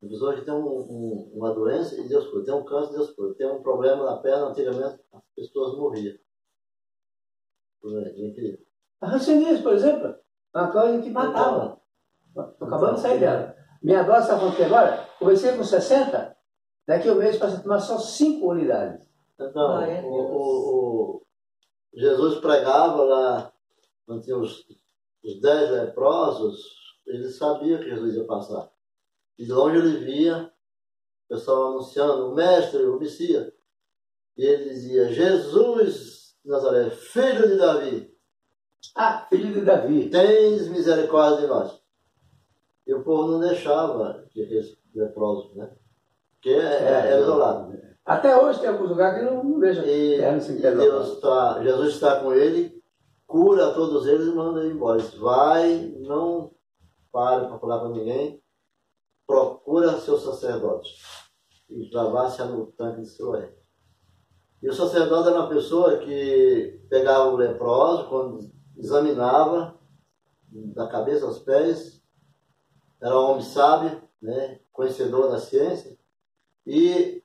A 0.02 0.08
pessoa 0.08 0.36
que 0.36 0.46
tem 0.46 0.54
um, 0.54 0.66
um, 0.66 1.32
uma 1.34 1.54
doença 1.54 2.00
e 2.00 2.08
Deus 2.08 2.28
cura. 2.28 2.46
Tem 2.46 2.54
um 2.54 2.64
câncer, 2.64 2.94
Deus 2.94 3.12
cura. 3.12 3.34
Tem 3.34 3.48
um 3.48 3.62
problema 3.62 4.06
na 4.06 4.18
perna, 4.18 4.48
antigamente 4.48 5.02
as 5.12 5.24
pessoas 5.36 5.78
morriam. 5.78 6.18
É 7.84 8.28
incrível. 8.28 8.60
A 9.02 9.08
ranceníase, 9.08 9.64
por 9.64 9.74
exemplo, 9.74 10.08
é 10.08 10.58
uma 10.58 10.72
coisa 10.72 11.02
que 11.02 11.10
matava. 11.10 11.79
Estou 12.30 12.68
acabando 12.68 12.96
de 12.96 13.02
sair 13.02 13.20
dela. 13.20 13.56
Minha 13.82 14.04
dose, 14.04 14.28
sabe 14.28 14.42
quanto 14.42 14.56
que 14.58 14.64
agora? 14.64 15.08
Comecei 15.20 15.56
com 15.58 15.64
60, 15.64 16.38
daqui 16.88 17.10
a 17.10 17.14
um 17.14 17.16
mês 17.16 17.38
passa 17.38 17.58
a 17.58 17.62
tomar 17.62 17.80
só 17.80 17.98
5 17.98 18.46
unidades. 18.50 19.08
Então, 19.40 19.80
o, 20.06 20.10
o, 20.10 21.16
o- 21.16 21.26
Jesus 21.94 22.40
pregava 22.40 23.04
lá, 23.04 23.54
quando 24.06 24.22
tinha 24.24 24.38
os, 24.38 24.66
os 25.24 25.42
dez 25.42 25.72
leprosos, 25.72 26.62
ele 27.08 27.30
sabia 27.32 27.78
que 27.80 27.90
Jesus 27.90 28.16
ia 28.16 28.26
passar. 28.26 28.70
E 29.38 29.46
de 29.46 29.52
longe 29.52 29.78
ele 29.78 30.06
via 30.06 30.52
o 31.26 31.34
pessoal 31.34 31.68
anunciando, 31.72 32.30
o 32.32 32.36
mestre, 32.36 32.84
o 32.86 33.00
Messias. 33.00 33.52
E 34.38 34.46
ele 34.46 34.66
dizia, 34.70 35.12
Jesus 35.12 36.36
de 36.44 36.50
Nazaré, 36.52 36.90
filho 36.90 37.48
de 37.48 37.58
Davi, 37.58 38.14
Ah, 38.96 39.26
filho 39.30 39.54
de 39.54 39.62
Davi. 39.62 40.10
tens 40.10 40.68
misericórdia 40.68 41.42
de 41.42 41.48
nós. 41.48 41.79
E 42.90 42.94
o 42.94 43.04
povo 43.04 43.34
não 43.34 43.40
deixava 43.40 44.26
que 44.32 44.42
aqueles 44.42 44.76
leprosos, 44.96 45.56
né? 45.56 45.70
Porque 46.34 46.50
é, 46.50 47.12
é 47.12 47.22
isolado. 47.22 47.80
Até 48.04 48.36
hoje 48.36 48.60
tem 48.60 48.70
alguns 48.70 48.90
lugares 48.90 49.20
que 49.20 49.26
não, 49.26 49.44
não 49.44 49.60
deixam. 49.60 49.86
E, 49.86 50.18
Deus 50.18 51.14
está, 51.14 51.62
Jesus 51.62 51.94
está 51.94 52.20
com 52.20 52.34
ele, 52.34 52.82
cura 53.28 53.76
todos 53.76 54.08
eles 54.08 54.26
e 54.26 54.32
manda 54.32 54.62
ele 54.62 54.74
embora. 54.74 54.98
Diz, 54.98 55.14
vai, 55.14 55.94
não 56.00 56.52
pare 57.12 57.46
para 57.46 57.60
falar 57.60 57.78
para 57.78 57.90
ninguém, 57.90 58.42
procura 59.28 60.00
seus 60.00 60.24
sacerdotes 60.24 61.00
e 61.70 61.92
lavasse 61.94 62.44
no 62.44 62.72
tanque 62.72 63.02
de 63.02 63.08
Siloé. 63.08 63.54
E 64.64 64.68
o 64.68 64.74
sacerdote 64.74 65.28
era 65.28 65.42
uma 65.42 65.50
pessoa 65.50 66.00
que 66.00 66.82
pegava 66.90 67.30
o 67.30 67.38
leproso, 67.38 68.10
quando 68.10 68.50
examinava, 68.76 69.78
da 70.52 70.88
cabeça 70.88 71.28
aos 71.28 71.38
pés, 71.38 71.99
era 73.02 73.16
um 73.18 73.32
homem 73.32 73.44
sábio, 73.44 74.02
né, 74.22 74.60
conhecedor 74.72 75.32
da 75.32 75.40
ciência, 75.40 75.98
e 76.66 77.24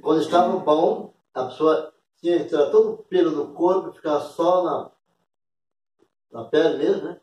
quando 0.00 0.22
estava 0.22 0.56
bom, 0.58 1.14
a 1.34 1.46
pessoa 1.46 1.94
tinha 2.20 2.38
que 2.38 2.48
tirar 2.48 2.70
todo 2.70 2.92
o 2.92 3.04
pelo 3.04 3.30
do 3.30 3.54
corpo 3.54 3.92
ficar 3.92 4.20
só 4.20 4.62
na, 4.62 4.92
na 6.30 6.44
pele 6.44 6.78
mesmo, 6.78 7.04
né? 7.08 7.20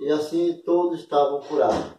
E 0.00 0.10
assim 0.10 0.62
todos 0.62 1.00
estavam 1.00 1.40
curados. 1.42 1.98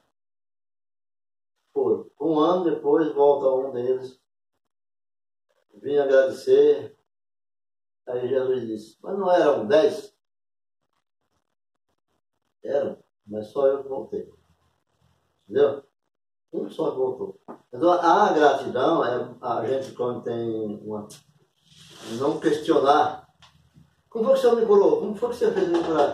Por 1.73 2.11
um 2.19 2.39
ano 2.39 2.75
depois 2.75 3.13
volta 3.13 3.67
um 3.67 3.71
deles, 3.71 4.19
vinha 5.75 6.03
agradecer. 6.03 6.97
Aí 8.07 8.27
Jesus 8.27 8.67
disse, 8.67 8.97
mas 9.01 9.17
não 9.17 9.31
eram 9.31 9.67
dez? 9.67 10.15
Eram, 12.63 13.01
mas 13.29 13.47
só 13.51 13.67
eu 13.67 13.83
que 13.83 13.89
voltei. 13.89 14.29
Entendeu? 15.47 15.83
Um 16.51 16.69
só 16.69 16.91
voltou. 16.91 17.39
Então 17.71 17.91
a 17.91 18.33
gratidão 18.33 19.05
é 19.05 19.29
a 19.41 19.65
gente 19.65 19.91
quando 19.93 20.23
tem 20.23 20.81
uma. 20.83 21.07
não 22.17 22.39
questionar. 22.39 23.27
Como 24.09 24.25
foi 24.25 24.33
que 24.33 24.39
o 24.39 24.41
senhor 24.41 24.55
me 24.55 24.65
curou? 24.65 24.99
Como 24.99 25.15
foi 25.15 25.29
que 25.29 25.35
você 25.35 25.51
fez 25.51 25.67
me 25.67 25.83
curar? 25.83 26.13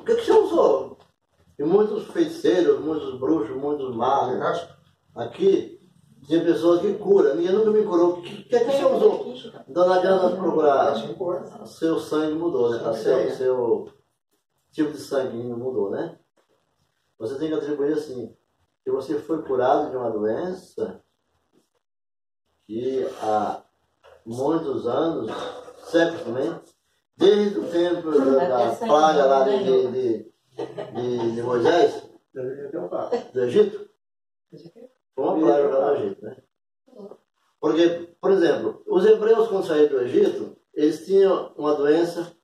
O 0.00 0.04
que, 0.04 0.14
que 0.14 0.24
você 0.24 0.32
usou? 0.32 0.98
E 1.58 1.62
muitos 1.62 2.06
feiticeiros, 2.08 2.80
muitos 2.80 3.18
bruxos, 3.20 3.54
muitos 3.56 3.94
magos. 3.94 4.66
Aqui 5.14 5.78
tinha 6.26 6.42
pessoas 6.42 6.80
que 6.80 6.94
curam. 6.94 7.34
Ninguém 7.34 7.52
nunca 7.52 7.70
me 7.70 7.84
curou. 7.84 8.14
O 8.14 8.22
que, 8.22 8.44
que, 8.44 8.56
é 8.56 8.64
que 8.64 8.72
você 8.72 8.84
usou? 8.86 9.34
Então 9.68 9.86
não 9.86 9.92
adianta 9.92 10.36
procurar. 10.36 10.96
Seu 11.66 11.98
sangue 11.98 12.34
mudou, 12.34 12.70
né? 12.70 12.88
O 12.88 12.94
seu, 12.94 13.30
seu 13.30 13.88
tipo 14.72 14.92
de 14.92 14.98
sangue 14.98 15.36
mudou, 15.36 15.90
né? 15.90 16.18
Você 17.18 17.38
tem 17.38 17.48
que 17.48 17.54
atribuir 17.54 17.92
assim 17.92 18.36
que 18.84 18.90
você 18.90 19.18
foi 19.18 19.42
curado 19.42 19.90
de 19.90 19.96
uma 19.96 20.10
doença 20.10 21.02
que 22.66 23.04
há 23.22 23.64
muitos 24.26 24.86
anos, 24.86 25.30
séculos 25.86 26.22
também, 26.22 26.60
desde 27.16 27.58
o 27.58 27.70
tempo 27.70 28.10
da, 28.10 28.68
da 28.68 28.76
praga 28.76 29.26
lá 29.26 29.48
de, 29.48 29.64
de, 29.64 30.32
de, 30.92 31.34
de 31.34 31.42
Moisés, 31.42 32.10
do 33.32 33.40
Egito. 33.42 33.88
Foi 35.14 35.24
uma 35.24 35.40
praga 35.40 35.78
lá 35.78 35.90
no 35.92 35.96
Egito, 36.04 36.24
né? 36.24 36.42
Porque, 37.58 38.14
por 38.20 38.32
exemplo, 38.32 38.82
os 38.86 39.06
hebreus 39.06 39.48
quando 39.48 39.66
saíram 39.66 39.96
do 39.96 40.02
Egito, 40.02 40.58
eles 40.74 41.06
tinham 41.06 41.54
uma 41.56 41.74
doença 41.74 42.36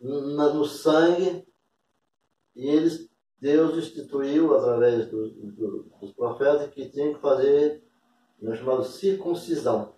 no 0.00 0.64
sangue 0.64 1.46
e 2.56 2.68
eles 2.68 3.09
Deus 3.40 3.76
instituiu, 3.76 4.54
através 4.54 5.08
do, 5.08 5.30
do, 5.30 5.82
dos 6.00 6.12
profetas, 6.12 6.70
que 6.70 6.90
tinha 6.90 7.14
que 7.14 7.20
fazer 7.20 7.82
o 8.40 8.54
chamado 8.54 8.84
circuncisão. 8.84 9.94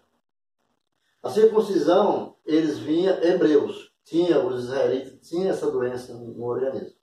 A 1.22 1.28
circuncisão, 1.28 2.36
eles 2.44 2.78
vinham 2.78 3.20
hebreus, 3.22 3.92
tinha, 4.04 4.44
os 4.44 4.64
israelitas 4.64 5.28
tinham 5.28 5.50
essa 5.50 5.70
doença 5.70 6.14
no 6.14 6.44
organismo. 6.44 6.96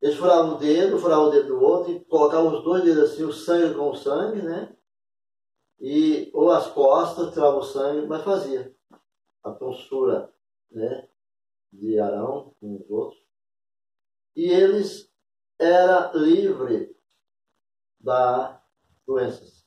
Eles 0.00 0.16
furavam 0.16 0.56
o 0.56 0.58
dedo, 0.58 0.98
furavam 0.98 1.28
o 1.28 1.30
dedo 1.30 1.48
do 1.48 1.60
outro 1.60 1.92
e 1.92 2.04
colocavam 2.04 2.52
os 2.52 2.64
dois 2.64 2.84
dedos 2.84 3.10
assim, 3.10 3.24
o 3.24 3.32
sangue 3.32 3.74
com 3.74 3.90
o 3.90 3.96
sangue, 3.96 4.42
né? 4.42 4.76
E, 5.78 6.30
ou 6.34 6.50
as 6.50 6.66
costas, 6.68 7.32
tiravam 7.32 7.60
o 7.60 7.64
sangue, 7.64 8.06
mas 8.06 8.22
fazia. 8.22 8.74
A 9.42 9.52
tonsura, 9.52 10.32
né? 10.70 11.08
De 11.72 11.98
Arão 11.98 12.54
com 12.60 12.76
os 12.76 12.90
outros. 12.90 13.20
E 14.34 14.50
eles 14.50 15.10
era 15.58 16.12
livre 16.14 16.94
da 18.00 18.60
doenças. 19.06 19.64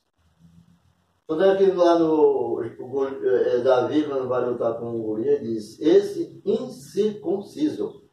Quando 1.26 1.44
é 1.44 1.56
que 1.56 1.70
lá 1.70 1.98
no 1.98 2.60
é, 2.62 3.58
Davi, 3.58 4.04
quando 4.04 4.28
vai 4.28 4.44
lutar 4.44 4.78
com 4.78 4.98
o 4.98 5.02
Golias, 5.02 5.40
diz: 5.40 5.80
Esse 5.80 6.42
incircunciso 6.44 8.08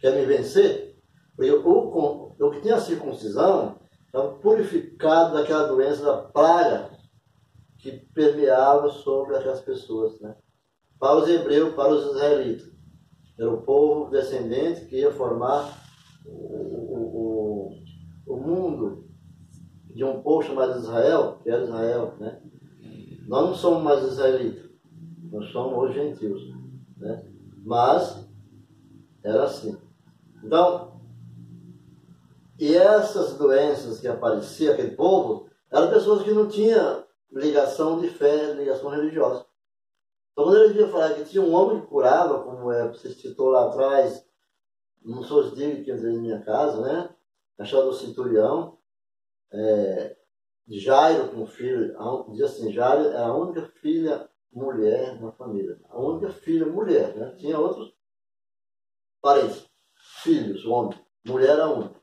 quer 0.00 0.16
me 0.16 0.24
vencer? 0.24 0.98
Porque 1.36 1.50
o 1.52 2.50
que 2.50 2.60
tinha 2.60 2.80
circuncisão 2.80 3.80
estava 4.06 4.34
purificado 4.38 5.34
daquela 5.34 5.68
doença, 5.68 6.04
da 6.04 6.22
praga 6.22 6.90
que 7.78 7.92
permeava 8.14 8.88
sobre 8.90 9.36
aquelas 9.36 9.60
pessoas. 9.60 10.20
Né? 10.20 10.34
Para 10.98 11.16
os 11.16 11.28
hebreus, 11.28 11.74
para 11.74 11.92
os 11.92 12.14
israelitas. 12.14 12.72
Era 13.38 13.50
o 13.50 13.62
povo 13.62 14.10
descendente 14.10 14.86
que 14.86 14.96
ia 14.96 15.10
formar 15.12 15.82
o, 16.24 17.70
o, 17.76 17.82
o 18.26 18.36
mundo 18.36 19.10
de 19.94 20.04
um 20.04 20.22
povo 20.22 20.42
chamado 20.42 20.78
Israel, 20.78 21.38
que 21.42 21.50
era 21.50 21.64
Israel, 21.64 22.14
né? 22.18 22.40
Nós 23.26 23.46
não 23.46 23.54
somos 23.54 23.82
mais 23.82 24.02
israelitas, 24.04 24.70
nós 25.30 25.50
somos 25.52 25.88
os 25.88 25.94
gentios, 25.94 26.42
né? 26.96 27.24
Mas 27.64 28.26
era 29.22 29.44
assim. 29.44 29.78
Então, 30.42 31.00
e 32.58 32.74
essas 32.76 33.36
doenças 33.36 34.00
que 34.00 34.08
apareciam 34.08 34.72
aquele 34.72 34.96
povo, 34.96 35.48
eram 35.70 35.90
pessoas 35.90 36.22
que 36.22 36.32
não 36.32 36.48
tinham 36.48 37.04
ligação 37.30 38.00
de 38.00 38.08
fé, 38.08 38.52
ligação 38.54 38.90
religiosa. 38.90 39.46
Então, 40.32 40.44
quando 40.44 40.64
ele 40.64 40.80
ia 40.80 40.88
falar 40.88 41.14
que 41.14 41.24
tinha 41.24 41.42
um 41.42 41.54
homem 41.54 41.80
que 41.80 41.86
curava, 41.86 42.42
como 42.42 42.70
é, 42.70 42.88
você 42.88 43.10
citou 43.10 43.48
lá 43.48 43.66
atrás, 43.66 44.24
não 45.04 45.22
sou 45.22 45.40
os 45.40 45.54
dias 45.54 45.84
que 45.84 45.92
entrei 45.92 46.14
na 46.14 46.20
minha 46.20 46.40
casa, 46.42 46.80
né? 46.80 47.10
Achado 47.58 47.90
do 47.90 47.94
Cinturião, 47.94 48.78
é, 49.52 50.16
Jairo 50.68 51.30
como 51.30 51.46
filho, 51.46 51.94
diz 52.32 52.42
assim, 52.42 52.72
Jairo 52.72 53.08
era 53.08 53.26
a 53.26 53.36
única 53.36 53.66
filha 53.80 54.28
mulher 54.52 55.20
na 55.20 55.32
família. 55.32 55.80
A 55.88 56.00
única 56.00 56.30
filha 56.30 56.66
mulher, 56.66 57.16
né? 57.16 57.34
Tinha 57.36 57.58
outros 57.58 57.94
parentes, 59.20 59.68
filhos, 60.22 60.64
homem. 60.66 60.98
Mulher 61.26 61.50
era 61.50 61.68
única. 61.68 62.00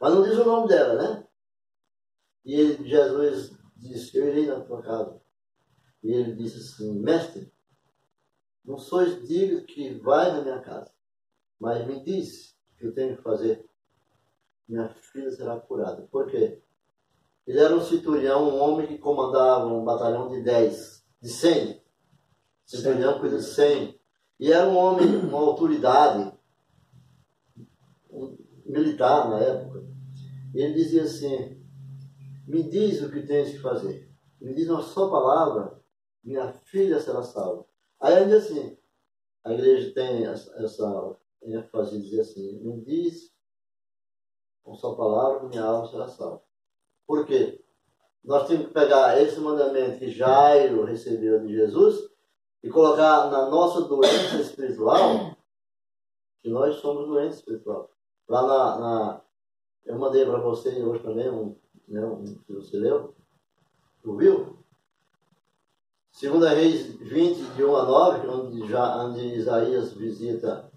Mas 0.00 0.14
não 0.14 0.22
diz 0.22 0.38
o 0.38 0.44
nome 0.44 0.68
dela, 0.68 0.94
né? 0.94 1.28
E 2.44 2.54
ele, 2.54 2.88
Jesus 2.88 3.56
disse, 3.76 4.16
eu 4.16 4.28
irei 4.28 4.46
na 4.46 4.60
tua 4.60 4.82
casa. 4.82 5.20
E 6.02 6.12
ele 6.12 6.34
disse 6.34 6.58
assim, 6.58 7.00
mestre, 7.00 7.52
não 8.64 8.78
sois 8.78 9.26
digno 9.26 9.64
que 9.64 9.94
vai 10.00 10.30
na 10.32 10.42
minha 10.42 10.60
casa. 10.60 10.92
Mas 11.58 11.86
me 11.86 12.02
disse 12.04 12.54
o 12.72 12.76
que 12.76 12.86
eu 12.86 12.94
tenho 12.94 13.16
que 13.16 13.22
fazer. 13.22 13.68
Minha 14.68 14.88
filha 14.88 15.30
será 15.30 15.58
curada. 15.58 16.02
Por 16.02 16.30
quê? 16.30 16.62
Ele 17.48 17.60
era 17.60 17.74
um 17.74 17.80
citurião, 17.80 18.46
um 18.46 18.60
homem 18.60 18.86
que 18.86 18.98
comandava 18.98 19.64
um 19.64 19.82
batalhão 19.82 20.28
de 20.28 20.42
10, 20.42 21.02
de 21.22 21.30
100. 21.30 21.82
Citurião 22.66 23.18
coisa 23.18 23.38
de 23.38 23.44
100. 23.44 23.98
E 24.38 24.52
era 24.52 24.68
um 24.68 24.76
homem, 24.76 25.16
uma 25.16 25.38
autoridade 25.38 26.30
um 28.10 28.36
militar 28.66 29.30
na 29.30 29.40
época. 29.40 29.82
E 30.54 30.60
ele 30.60 30.74
dizia 30.74 31.04
assim: 31.04 31.58
Me 32.46 32.62
diz 32.64 33.00
o 33.00 33.10
que 33.10 33.22
tens 33.22 33.52
que 33.52 33.58
fazer. 33.60 34.12
Me 34.38 34.52
diz 34.52 34.68
uma 34.68 34.82
só 34.82 35.08
palavra, 35.08 35.82
minha 36.22 36.52
filha 36.52 37.00
será 37.00 37.22
salva. 37.22 37.64
Aí 37.98 38.14
ele 38.14 38.26
diz 38.26 38.44
assim: 38.44 38.76
a 39.42 39.54
igreja 39.54 39.94
tem 39.94 40.26
essa, 40.26 40.54
essa 40.62 41.16
ênfase 41.42 41.98
dizer 41.98 42.20
assim, 42.20 42.60
me 42.62 42.84
diz 42.84 43.32
com 44.62 44.74
sua 44.74 44.94
palavra 44.94 45.48
minha 45.48 45.64
alma 45.64 45.88
será 45.88 46.06
salva. 46.06 46.47
Por 47.08 47.24
quê? 47.24 47.58
Nós 48.22 48.46
temos 48.46 48.66
que 48.66 48.74
pegar 48.74 49.18
esse 49.18 49.40
mandamento 49.40 49.98
que 49.98 50.10
Jairo 50.10 50.84
recebeu 50.84 51.40
de 51.40 51.54
Jesus 51.54 52.06
e 52.62 52.68
colocar 52.68 53.30
na 53.30 53.48
nossa 53.48 53.80
doença 53.80 54.36
espiritual, 54.36 55.34
que 56.42 56.50
nós 56.50 56.76
somos 56.76 57.06
doentes 57.06 57.38
espiritual. 57.38 57.90
Lá 58.28 58.42
na, 58.42 58.78
na 58.78 59.20
eu 59.86 59.98
mandei 59.98 60.26
para 60.26 60.38
você 60.38 60.82
hoje 60.82 61.02
também 61.02 61.30
um, 61.30 61.56
né, 61.88 62.04
um 62.04 62.22
que 62.22 62.52
você 62.52 62.76
leu, 62.76 63.14
ouviu? 64.04 64.58
Segunda 66.12 66.50
Reis 66.50 66.94
20, 66.96 67.54
de 67.54 67.64
1 67.64 67.74
a 67.74 67.84
9, 67.86 68.28
onde, 68.28 68.68
já, 68.68 69.02
onde 69.02 69.20
Isaías 69.34 69.94
visita 69.94 70.70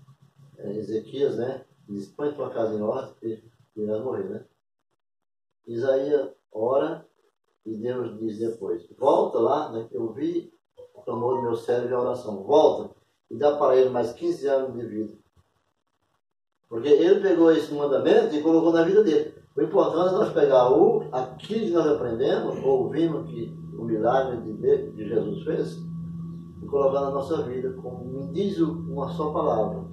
é, 0.57 0.77
Ezequias, 0.77 1.35
né? 1.35 1.65
Diz, 1.89 2.07
põe 2.07 2.31
tua 2.31 2.49
casa 2.51 2.73
em 2.73 2.81
ordem, 2.81 3.13
porque 3.15 3.43
irá 3.75 3.99
morrer, 3.99 4.29
né? 4.29 4.45
Isaías 5.73 6.29
ora 6.51 7.05
e 7.65 7.75
Deus 7.75 8.17
diz 8.19 8.39
depois, 8.39 8.87
volta 8.97 9.39
lá, 9.39 9.71
né? 9.71 9.87
Eu 9.91 10.11
vi 10.11 10.51
o 10.95 11.01
clamor 11.01 11.35
do 11.35 11.43
meu 11.43 11.55
cérebro 11.55 11.89
de 11.89 11.93
oração, 11.93 12.43
volta 12.43 12.95
e 13.29 13.35
dá 13.37 13.55
para 13.55 13.77
ele 13.77 13.89
mais 13.89 14.11
15 14.13 14.47
anos 14.47 14.73
de 14.73 14.85
vida. 14.85 15.13
Porque 16.67 16.87
ele 16.87 17.19
pegou 17.21 17.51
esse 17.51 17.73
mandamento 17.73 18.33
e 18.35 18.41
colocou 18.41 18.71
na 18.71 18.83
vida 18.83 19.03
dele. 19.03 19.35
O 19.55 19.61
importante 19.61 20.15
é 20.15 20.17
nós 20.17 20.33
pegar 20.33 20.71
o, 20.71 21.03
aquilo 21.11 21.65
que 21.65 21.71
nós 21.71 21.87
aprendemos, 21.87 22.63
ouvimos 22.63 23.29
que 23.29 23.53
o 23.77 23.83
milagre 23.83 24.37
de, 24.37 24.91
de 24.91 25.07
Jesus 25.07 25.43
fez, 25.43 25.77
e 26.61 26.65
colocar 26.67 27.01
na 27.01 27.11
nossa 27.11 27.41
vida, 27.43 27.73
como 27.81 28.05
me 28.05 28.31
diz 28.31 28.57
uma 28.59 29.09
só 29.09 29.31
palavra, 29.33 29.85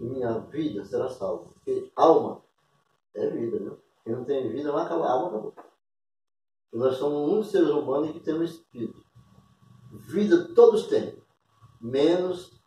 minha 0.00 0.38
vida 0.50 0.84
será 0.84 1.08
salva. 1.08 1.44
Porque 1.54 1.90
alma 1.94 2.42
é 3.14 3.28
vida, 3.28 3.60
né? 3.60 3.72
Quem 4.08 4.16
não 4.16 4.24
tem 4.24 4.48
vida 4.48 4.72
vai 4.72 4.86
acabar, 4.86 5.06
a 5.06 5.12
alma 5.12 5.28
acabou. 5.28 5.54
Nós 6.72 6.96
somos 6.96 7.30
um 7.30 7.42
seres 7.42 7.68
humanos 7.68 8.10
que 8.10 8.20
temos 8.20 8.52
espírito. 8.52 9.04
Vida 10.08 10.48
todos 10.54 10.86
têm, 10.86 11.22
menos 11.78 12.58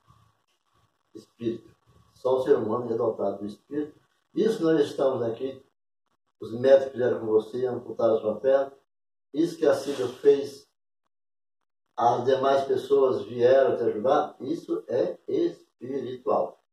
espírito. 1.15 1.75
Só 2.13 2.37
o 2.37 2.43
ser 2.43 2.55
humano 2.55 2.93
é 2.93 2.95
dotado 2.95 3.39
do 3.39 3.47
espírito. 3.47 3.99
Isso 4.35 4.61
nós 4.61 4.81
estamos 4.81 5.23
aqui, 5.23 5.65
os 6.39 6.53
médicos 6.53 6.91
fizeram 6.91 7.19
com 7.19 7.25
você, 7.25 7.65
amputaram 7.65 8.19
sua 8.19 8.39
perna. 8.39 8.71
Isso 9.33 9.57
que 9.57 9.65
a 9.65 9.73
Sílvia 9.73 10.09
fez 10.09 10.69
as 11.97 12.23
demais 12.23 12.65
pessoas 12.65 13.25
vieram 13.25 13.77
te 13.77 13.83
ajudar, 13.85 14.35
isso 14.39 14.83
é 14.87 15.17
espiritual. 15.27 16.63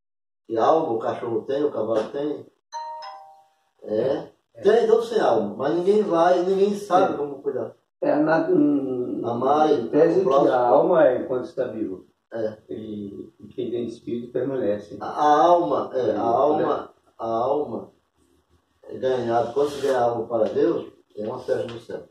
E 0.46 0.58
alma 0.58 0.92
o 0.92 0.98
cachorro 0.98 1.46
tem, 1.46 1.64
o 1.64 1.72
cavalo 1.72 2.12
tem. 2.12 2.46
É. 3.80 4.37
Tem, 4.62 4.86
todos 4.86 5.10
têm 5.10 5.20
alma, 5.20 5.54
mas 5.56 5.74
ninguém 5.74 6.02
vai, 6.02 6.42
ninguém 6.42 6.74
sabe 6.74 7.16
como 7.16 7.42
cuidar. 7.42 7.74
É, 8.00 8.14
na, 8.16 8.48
hum, 8.48 9.20
Amar 9.24 9.68
tese 9.90 10.24
que 10.24 10.48
a 10.48 10.60
alma 10.60 11.06
é 11.06 11.22
enquanto 11.22 11.44
está 11.44 11.66
vivo. 11.66 12.06
É. 12.32 12.58
E, 12.68 13.32
e 13.40 13.48
quem 13.48 13.70
tem 13.70 13.86
espírito 13.86 14.32
permanece. 14.32 14.96
A, 15.00 15.06
a 15.06 15.42
alma, 15.42 15.90
é, 15.94 16.10
a 16.12 16.22
alma, 16.22 16.94
a 17.18 17.26
alma 17.26 17.92
é 18.84 18.96
ganhada, 18.96 19.52
quando 19.52 19.70
se 19.70 19.80
ganha 19.80 20.00
alma 20.00 20.26
para 20.26 20.48
Deus, 20.50 20.92
é 21.16 21.26
uma 21.26 21.38
festa 21.38 21.72
no 21.72 21.80
céu. 21.80 22.08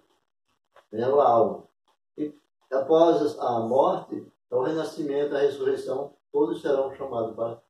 Ganhou 0.91 1.21
a 1.21 1.27
alma. 1.27 1.63
E 2.17 2.33
após 2.71 3.37
a 3.39 3.59
morte, 3.59 4.25
é 4.49 4.55
o 4.55 4.63
renascimento, 4.63 5.35
a 5.35 5.39
ressurreição, 5.39 6.13
todos 6.31 6.61
serão 6.61 6.93
chamados 6.95 7.35
para. 7.35 7.61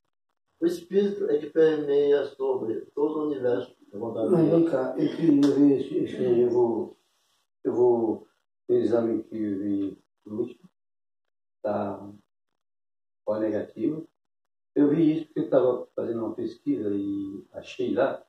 O 0.59 0.65
Espírito 0.65 1.29
é 1.29 1.37
que 1.37 1.47
permeia 1.47 2.25
sobre 2.25 2.81
todo 2.95 3.19
o 3.19 3.27
universo 3.27 3.76
Mas 4.31 4.49
vem 4.49 4.65
cá, 4.69 4.95
eu 4.97 5.15
queria 5.15 5.41
ver, 5.55 6.03
esse- 6.03 6.23
eu 6.41 6.49
vou, 6.49 6.97
eu 7.63 7.73
vou, 7.73 8.27
no 8.69 8.75
exame 8.75 9.23
que 9.23 9.35
eu 9.35 9.57
vi 9.59 9.97
no 10.25 10.39
último, 10.41 10.69
tá 11.61 12.11
O 13.25 13.37
negativo. 13.39 14.07
Eu 14.75 14.89
vi 14.89 15.11
isso 15.17 15.25
porque 15.25 15.39
eu 15.39 15.43
estava 15.45 15.87
fazendo 15.95 16.23
uma 16.25 16.35
pesquisa 16.35 16.89
e 16.93 17.45
achei 17.53 17.93
lá, 17.93 18.23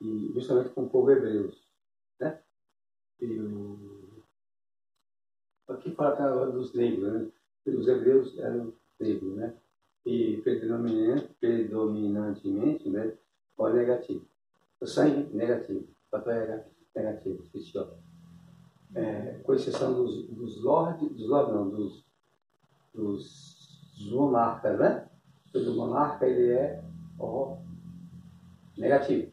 e 0.00 0.32
justamente 0.32 0.70
com 0.70 0.84
o 0.84 0.88
povo 0.88 1.10
hebreus, 1.10 1.60
né? 2.20 2.40
E 3.20 3.38
o... 3.40 4.22
Aqui 5.68 5.90
fala 5.94 6.46
dos 6.50 6.72
negros, 6.74 7.12
né? 7.12 7.30
Os 7.66 7.88
hebreus 7.88 8.36
eram 8.38 8.72
negros, 9.00 9.34
né? 9.36 9.56
E 10.06 10.36
predominante, 10.42 11.34
predominantemente, 11.40 12.88
né? 12.88 13.16
O 13.56 13.68
negativo. 13.68 14.24
O 14.84 14.86
sangue 14.86 15.34
negativo, 15.34 15.80
o 15.80 16.10
papel 16.10 16.34
era 16.34 16.66
negativo, 16.94 17.42
ó. 17.74 17.86
É, 18.94 19.40
com 19.42 19.54
exceção 19.54 19.94
dos, 19.94 20.28
dos 20.28 20.62
lords, 20.62 21.08
dos 21.08 21.26
lords 21.26 21.54
não, 21.54 21.70
dos, 21.70 22.04
dos, 22.92 23.94
dos 23.98 24.12
monarcas, 24.12 24.78
né? 24.78 25.08
Todo 25.50 25.74
monarca 25.74 26.26
ele 26.26 26.52
é 26.52 26.84
ó, 27.18 27.56
negativo. 28.76 29.32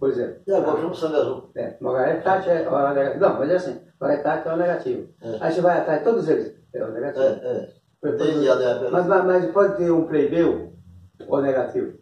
Por 0.00 0.10
exemplo, 0.10 0.42
E 0.48 0.52
agora 0.52 0.80
chama 0.80 0.94
sangue 0.94 1.16
azul. 1.16 1.50
é, 1.54 1.76
Margaret 1.80 2.22
Thatcher 2.22 2.56
é 2.56 2.68
o 2.68 2.92
negativo. 2.92 3.20
Não, 3.20 3.38
mas 3.38 3.50
é 3.50 3.54
assim, 3.54 3.80
Margaret 4.00 4.22
Thatcher 4.24 4.50
é 4.50 4.54
o 4.54 4.58
negativo. 4.58 5.14
É. 5.22 5.38
Aí 5.42 5.52
você 5.52 5.60
vai 5.60 5.78
atrás 5.78 5.98
de 6.00 6.04
todos 6.04 6.28
eles, 6.28 6.60
é 6.74 6.84
o 6.84 6.90
negativo. 6.90 7.24
É, 7.24 7.28
é. 7.46 8.90
Mas, 8.90 9.06
mas, 9.06 9.24
mas 9.26 9.52
pode 9.52 9.76
ter 9.76 9.92
um 9.92 10.08
plebeu 10.08 10.72
ou 11.28 11.40
negativo. 11.40 11.98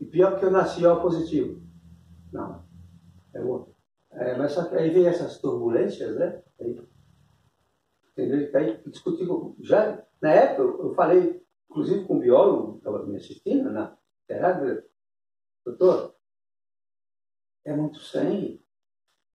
E 0.00 0.06
pior 0.06 0.38
que 0.38 0.46
eu 0.46 0.50
nasci 0.50 0.86
O 0.86 1.02
positivo. 1.02 1.60
Não. 2.32 2.64
É 3.34 3.40
outro. 3.40 3.74
É, 4.12 4.36
mas 4.36 4.52
só 4.52 4.68
que 4.68 4.76
aí 4.76 4.90
vem 4.90 5.06
essas 5.06 5.38
turbulências, 5.40 6.16
né? 6.16 6.42
Aí, 6.60 6.78
entendeu? 8.12 8.50
Aí 8.58 8.82
discutir 8.90 9.26
com- 9.26 9.56
já 9.60 10.02
Na 10.20 10.30
época, 10.30 10.62
eu 10.62 10.94
falei, 10.94 11.44
inclusive 11.68 12.04
com 12.06 12.14
um 12.14 12.20
biólogo 12.20 12.72
que 12.74 12.78
estava 12.78 13.04
me 13.04 13.16
assistindo 13.16 13.72
na 13.72 13.98
terapia, 14.28 14.86
doutor, 15.64 16.14
é 17.64 17.74
muito 17.74 17.98
sangue. 17.98 18.61